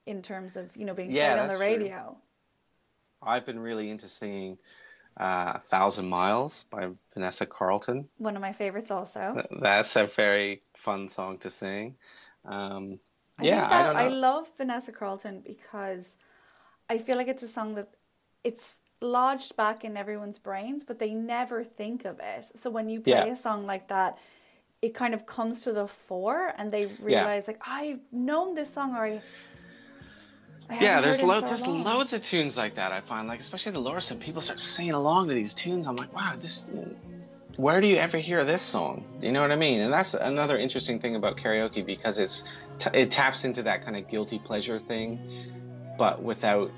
in 0.06 0.22
terms 0.22 0.56
of 0.56 0.76
you 0.76 0.84
know 0.84 0.94
being 0.94 1.12
Yeah, 1.12 1.30
played 1.30 1.38
on 1.38 1.46
the 1.48 1.52
that's 1.52 1.64
true. 1.64 1.76
radio. 1.76 2.16
I've 3.22 3.46
been 3.46 3.58
really 3.58 3.90
into 3.90 4.08
singing 4.08 4.58
uh, 5.16 5.58
Thousand 5.70 6.06
Miles 6.08 6.64
by 6.70 6.88
Vanessa 7.14 7.46
Carlton. 7.46 8.08
One 8.18 8.36
of 8.36 8.42
my 8.42 8.52
favorites, 8.52 8.90
also. 8.90 9.42
That's 9.60 9.96
a 9.96 10.06
very 10.06 10.62
fun 10.74 11.08
song 11.08 11.38
to 11.38 11.50
sing. 11.50 11.94
Um, 12.44 12.98
I 13.38 13.44
yeah, 13.44 13.68
that, 13.68 13.96
I 13.96 14.02
don't 14.04 14.12
know. 14.12 14.18
love 14.18 14.48
Vanessa 14.56 14.92
Carlton 14.92 15.42
because 15.46 16.16
I 16.88 16.98
feel 16.98 17.16
like 17.16 17.28
it's 17.28 17.42
a 17.42 17.48
song 17.48 17.74
that 17.74 17.88
it's 18.44 18.76
lodged 19.00 19.56
back 19.56 19.84
in 19.84 19.96
everyone's 19.96 20.38
brains, 20.38 20.84
but 20.84 20.98
they 20.98 21.12
never 21.12 21.64
think 21.64 22.04
of 22.04 22.18
it. 22.20 22.46
So 22.56 22.70
when 22.70 22.88
you 22.88 23.00
play 23.00 23.12
Yeah. 23.12 23.32
a 23.32 23.36
song 23.36 23.66
like 23.66 23.88
that, 23.88 24.18
it 24.80 24.94
kind 24.94 25.14
of 25.14 25.26
comes 25.26 25.62
to 25.62 25.72
the 25.72 25.86
fore, 25.86 26.52
and 26.56 26.72
they 26.72 26.86
realize 26.86 27.46
like 27.48 27.60
I've 27.66 28.00
known 28.12 28.54
this 28.54 28.72
song, 28.72 28.94
or 28.94 29.04
I. 29.04 29.22
Yeah, 30.70 31.00
there's 31.00 31.18
heard 31.18 31.20
it 31.20 31.22
in 31.22 31.28
lo- 31.28 31.40
so 31.40 31.46
there's 31.46 31.66
long. 31.66 31.84
loads 31.84 32.12
of 32.12 32.22
tunes 32.22 32.56
like 32.56 32.74
that. 32.76 32.92
I 32.92 33.00
find 33.00 33.28
like 33.28 33.40
especially 33.40 33.72
the 33.72 33.78
Lorison, 33.78 34.18
people 34.18 34.42
start 34.42 34.60
singing 34.60 34.92
along 34.92 35.28
to 35.28 35.34
these 35.34 35.54
tunes. 35.54 35.86
I'm 35.86 35.96
like, 35.96 36.12
wow, 36.14 36.34
this. 36.40 36.64
Where 37.56 37.80
do 37.80 37.86
you 37.86 37.96
ever 37.96 38.18
hear 38.18 38.44
this 38.44 38.60
song? 38.60 39.04
You 39.20 39.32
know 39.32 39.40
what 39.40 39.50
I 39.50 39.56
mean? 39.56 39.80
And 39.80 39.92
that's 39.92 40.12
another 40.12 40.58
interesting 40.58 41.00
thing 41.00 41.16
about 41.16 41.38
karaoke 41.38 41.86
because 41.86 42.18
it's 42.18 42.44
t- 42.78 42.90
it 42.92 43.10
taps 43.10 43.44
into 43.44 43.62
that 43.62 43.84
kind 43.84 43.96
of 43.96 44.08
guilty 44.08 44.38
pleasure 44.38 44.78
thing, 44.78 45.20
but 45.96 46.22
without 46.22 46.70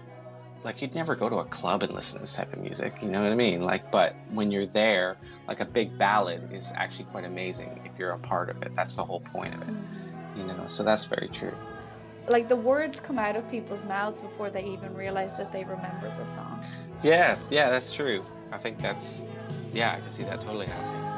like 0.64 0.82
you'd 0.82 0.94
never 0.94 1.14
go 1.14 1.28
to 1.28 1.36
a 1.36 1.44
club 1.46 1.82
and 1.82 1.94
listen 1.94 2.16
to 2.16 2.20
this 2.20 2.34
type 2.34 2.52
of 2.52 2.60
music. 2.60 2.94
You 3.00 3.08
know 3.08 3.22
what 3.22 3.32
I 3.32 3.36
mean? 3.36 3.62
Like, 3.62 3.90
but 3.90 4.14
when 4.30 4.50
you're 4.50 4.66
there, 4.66 5.16
like 5.46 5.60
a 5.60 5.64
big 5.64 5.96
ballad 5.98 6.52
is 6.52 6.70
actually 6.74 7.04
quite 7.06 7.24
amazing 7.24 7.80
if 7.84 7.98
you're 7.98 8.10
a 8.10 8.18
part 8.18 8.50
of 8.50 8.62
it. 8.62 8.72
That's 8.76 8.94
the 8.96 9.04
whole 9.04 9.20
point 9.20 9.54
of 9.54 9.62
it. 9.62 9.68
Mm-hmm. 9.68 10.40
You 10.40 10.46
know, 10.46 10.66
so 10.68 10.82
that's 10.84 11.04
very 11.04 11.28
true. 11.28 11.54
Like 12.28 12.48
the 12.48 12.56
words 12.56 13.00
come 13.00 13.18
out 13.18 13.36
of 13.36 13.50
people's 13.50 13.84
mouths 13.84 14.20
before 14.20 14.50
they 14.50 14.64
even 14.64 14.94
realize 14.94 15.36
that 15.36 15.52
they 15.52 15.64
remember 15.64 16.14
the 16.18 16.24
song. 16.24 16.64
Yeah, 17.02 17.36
yeah, 17.50 17.70
that's 17.70 17.92
true. 17.92 18.24
I 18.52 18.58
think 18.58 18.78
that's 18.78 19.04
yeah, 19.72 19.96
I 19.96 20.00
can 20.00 20.12
see 20.12 20.24
that 20.24 20.40
totally 20.40 20.66
happening. 20.66 21.08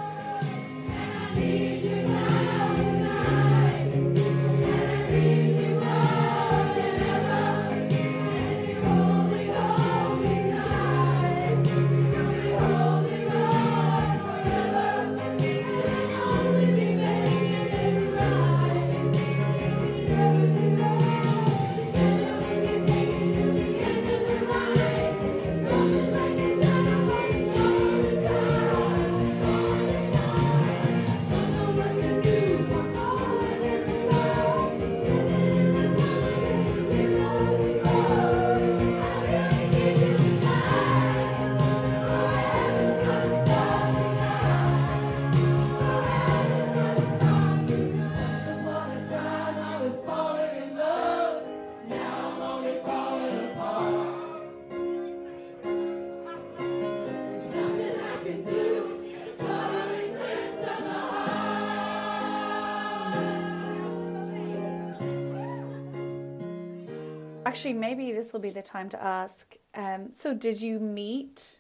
Actually, 67.61 67.75
maybe 67.75 68.13
this 68.13 68.33
will 68.33 68.41
be 68.41 68.49
the 68.49 68.63
time 68.63 68.89
to 68.89 69.03
ask. 69.03 69.55
Um, 69.75 70.15
so, 70.15 70.33
did 70.33 70.63
you 70.63 70.79
meet 70.81 71.59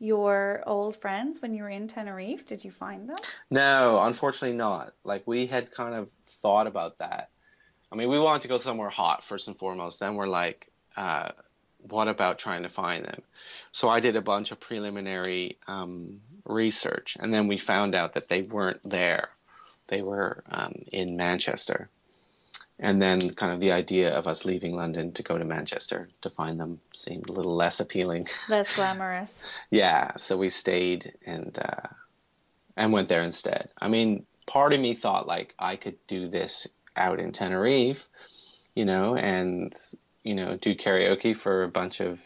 your 0.00 0.64
old 0.66 0.96
friends 0.96 1.40
when 1.40 1.54
you 1.54 1.62
were 1.62 1.68
in 1.68 1.86
Tenerife? 1.86 2.44
Did 2.44 2.64
you 2.64 2.72
find 2.72 3.08
them? 3.08 3.18
No, 3.48 4.02
unfortunately 4.02 4.56
not. 4.56 4.94
Like 5.04 5.24
we 5.24 5.46
had 5.46 5.70
kind 5.70 5.94
of 5.94 6.08
thought 6.42 6.66
about 6.66 6.98
that. 6.98 7.30
I 7.92 7.94
mean, 7.94 8.10
we 8.10 8.18
wanted 8.18 8.42
to 8.42 8.48
go 8.48 8.58
somewhere 8.58 8.90
hot 8.90 9.22
first 9.24 9.46
and 9.46 9.56
foremost. 9.56 10.00
Then 10.00 10.16
we're 10.16 10.26
like, 10.26 10.68
uh, 10.96 11.28
what 11.78 12.08
about 12.08 12.40
trying 12.40 12.64
to 12.64 12.68
find 12.68 13.04
them? 13.04 13.22
So 13.70 13.88
I 13.88 14.00
did 14.00 14.16
a 14.16 14.20
bunch 14.20 14.50
of 14.50 14.58
preliminary 14.58 15.58
um, 15.68 16.20
research, 16.44 17.16
and 17.20 17.32
then 17.32 17.46
we 17.46 17.56
found 17.56 17.94
out 17.94 18.14
that 18.14 18.28
they 18.28 18.42
weren't 18.42 18.80
there. 18.84 19.28
They 19.86 20.02
were 20.02 20.42
um, 20.50 20.74
in 20.92 21.16
Manchester. 21.16 21.88
And 22.78 23.00
then, 23.00 23.30
kind 23.34 23.52
of 23.52 23.60
the 23.60 23.72
idea 23.72 24.14
of 24.14 24.26
us 24.26 24.44
leaving 24.44 24.76
London 24.76 25.12
to 25.12 25.22
go 25.22 25.38
to 25.38 25.44
Manchester 25.44 26.10
to 26.20 26.28
find 26.28 26.60
them 26.60 26.78
seemed 26.92 27.28
a 27.30 27.32
little 27.32 27.56
less 27.56 27.80
appealing. 27.80 28.26
Less 28.50 28.74
glamorous. 28.74 29.42
Yeah, 29.70 30.14
so 30.16 30.36
we 30.36 30.50
stayed 30.50 31.14
and 31.24 31.58
uh, 31.58 31.88
and 32.76 32.92
went 32.92 33.08
there 33.08 33.22
instead. 33.22 33.70
I 33.78 33.88
mean, 33.88 34.26
part 34.46 34.74
of 34.74 34.80
me 34.80 34.94
thought 34.94 35.26
like 35.26 35.54
I 35.58 35.76
could 35.76 35.96
do 36.06 36.28
this 36.28 36.66
out 36.96 37.18
in 37.18 37.32
Tenerife, 37.32 38.02
you 38.74 38.84
know, 38.84 39.16
and 39.16 39.74
you 40.22 40.34
know, 40.34 40.58
do 40.60 40.74
karaoke 40.74 41.38
for 41.38 41.62
a 41.62 41.68
bunch 41.68 42.00
of 42.00 42.18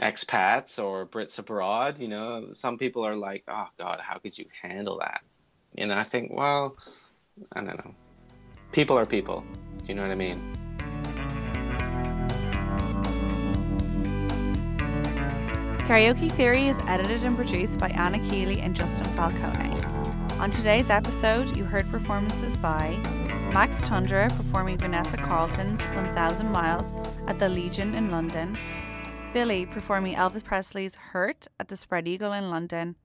expats 0.00 0.78
or 0.78 1.06
Brits 1.06 1.38
abroad. 1.38 1.98
You 1.98 2.08
know, 2.08 2.48
some 2.54 2.78
people 2.78 3.04
are 3.04 3.16
like, 3.16 3.42
"Oh 3.48 3.68
God, 3.76 3.98
how 4.00 4.18
could 4.18 4.38
you 4.38 4.46
handle 4.62 4.98
that?" 4.98 5.22
And 5.76 5.92
I 5.92 6.04
think, 6.04 6.30
well, 6.32 6.76
I 7.52 7.62
don't 7.62 7.84
know. 7.84 7.94
People 8.72 8.98
are 8.98 9.06
people. 9.06 9.44
Do 9.78 9.84
you 9.86 9.94
know 9.94 10.02
what 10.02 10.10
I 10.10 10.14
mean? 10.14 10.56
Karaoke 15.86 16.30
Theory 16.32 16.66
is 16.66 16.80
edited 16.88 17.22
and 17.24 17.36
produced 17.36 17.78
by 17.78 17.88
Anna 17.90 18.18
Keeley 18.28 18.60
and 18.60 18.74
Justin 18.74 19.06
Falcone. 19.14 19.80
On 20.40 20.50
today's 20.50 20.90
episode, 20.90 21.56
you 21.56 21.64
heard 21.64 21.88
performances 21.90 22.56
by 22.56 22.96
Max 23.54 23.86
Tundra 23.86 24.28
performing 24.30 24.76
Vanessa 24.76 25.16
Carlton's 25.16 25.86
1000 25.86 26.50
Miles 26.50 26.92
at 27.28 27.38
the 27.38 27.48
Legion 27.48 27.94
in 27.94 28.10
London, 28.10 28.58
Billy 29.32 29.64
performing 29.64 30.16
Elvis 30.16 30.44
Presley's 30.44 30.96
Hurt 30.96 31.46
at 31.60 31.68
the 31.68 31.76
Spread 31.76 32.08
Eagle 32.08 32.32
in 32.32 32.50
London, 32.50 32.96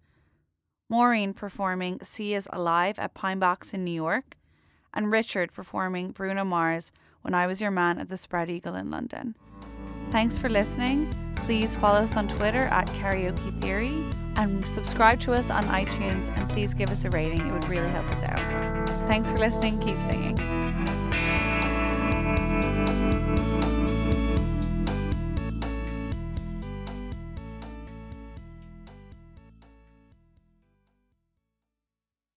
Maureen 0.90 1.34
performing 1.34 2.00
Sia's 2.02 2.50
Alive 2.52 3.00
at 3.00 3.14
Pine 3.14 3.40
Box 3.40 3.74
in 3.74 3.86
New 3.86 3.92
York, 3.92 4.36
and 4.94 5.12
Richard 5.12 5.54
performing 5.54 6.12
Bruno 6.12 6.44
Mars 6.44 6.92
When 7.22 7.34
I 7.34 7.48
Was 7.48 7.62
Your 7.62 7.72
Man 7.72 8.00
at 8.00 8.10
the 8.10 8.18
Spread 8.18 8.50
Eagle 8.50 8.76
in 8.76 8.90
London. 8.90 9.36
Thanks 10.12 10.38
for 10.38 10.50
listening. 10.50 11.14
Please 11.38 11.76
follow 11.76 12.00
us 12.00 12.18
on 12.18 12.28
Twitter 12.28 12.64
at 12.64 12.88
Karaoke 12.88 13.62
Theory 13.62 14.06
and 14.36 14.66
subscribe 14.66 15.20
to 15.22 15.34
us 15.34 15.50
on 15.50 15.64
iTunes 15.66 16.36
and 16.38 16.50
please 16.50 16.74
give 16.74 16.90
us 16.90 17.04
a 17.04 17.10
rating. 17.10 17.48
It 17.48 17.52
would 17.52 17.68
really 17.68 17.90
help 17.90 18.10
us 18.12 18.24
out. 18.24 18.88
Thanks 19.08 19.32
for 19.32 19.38
listening. 19.38 19.80
Keep 19.80 20.00
singing. 20.02 21.51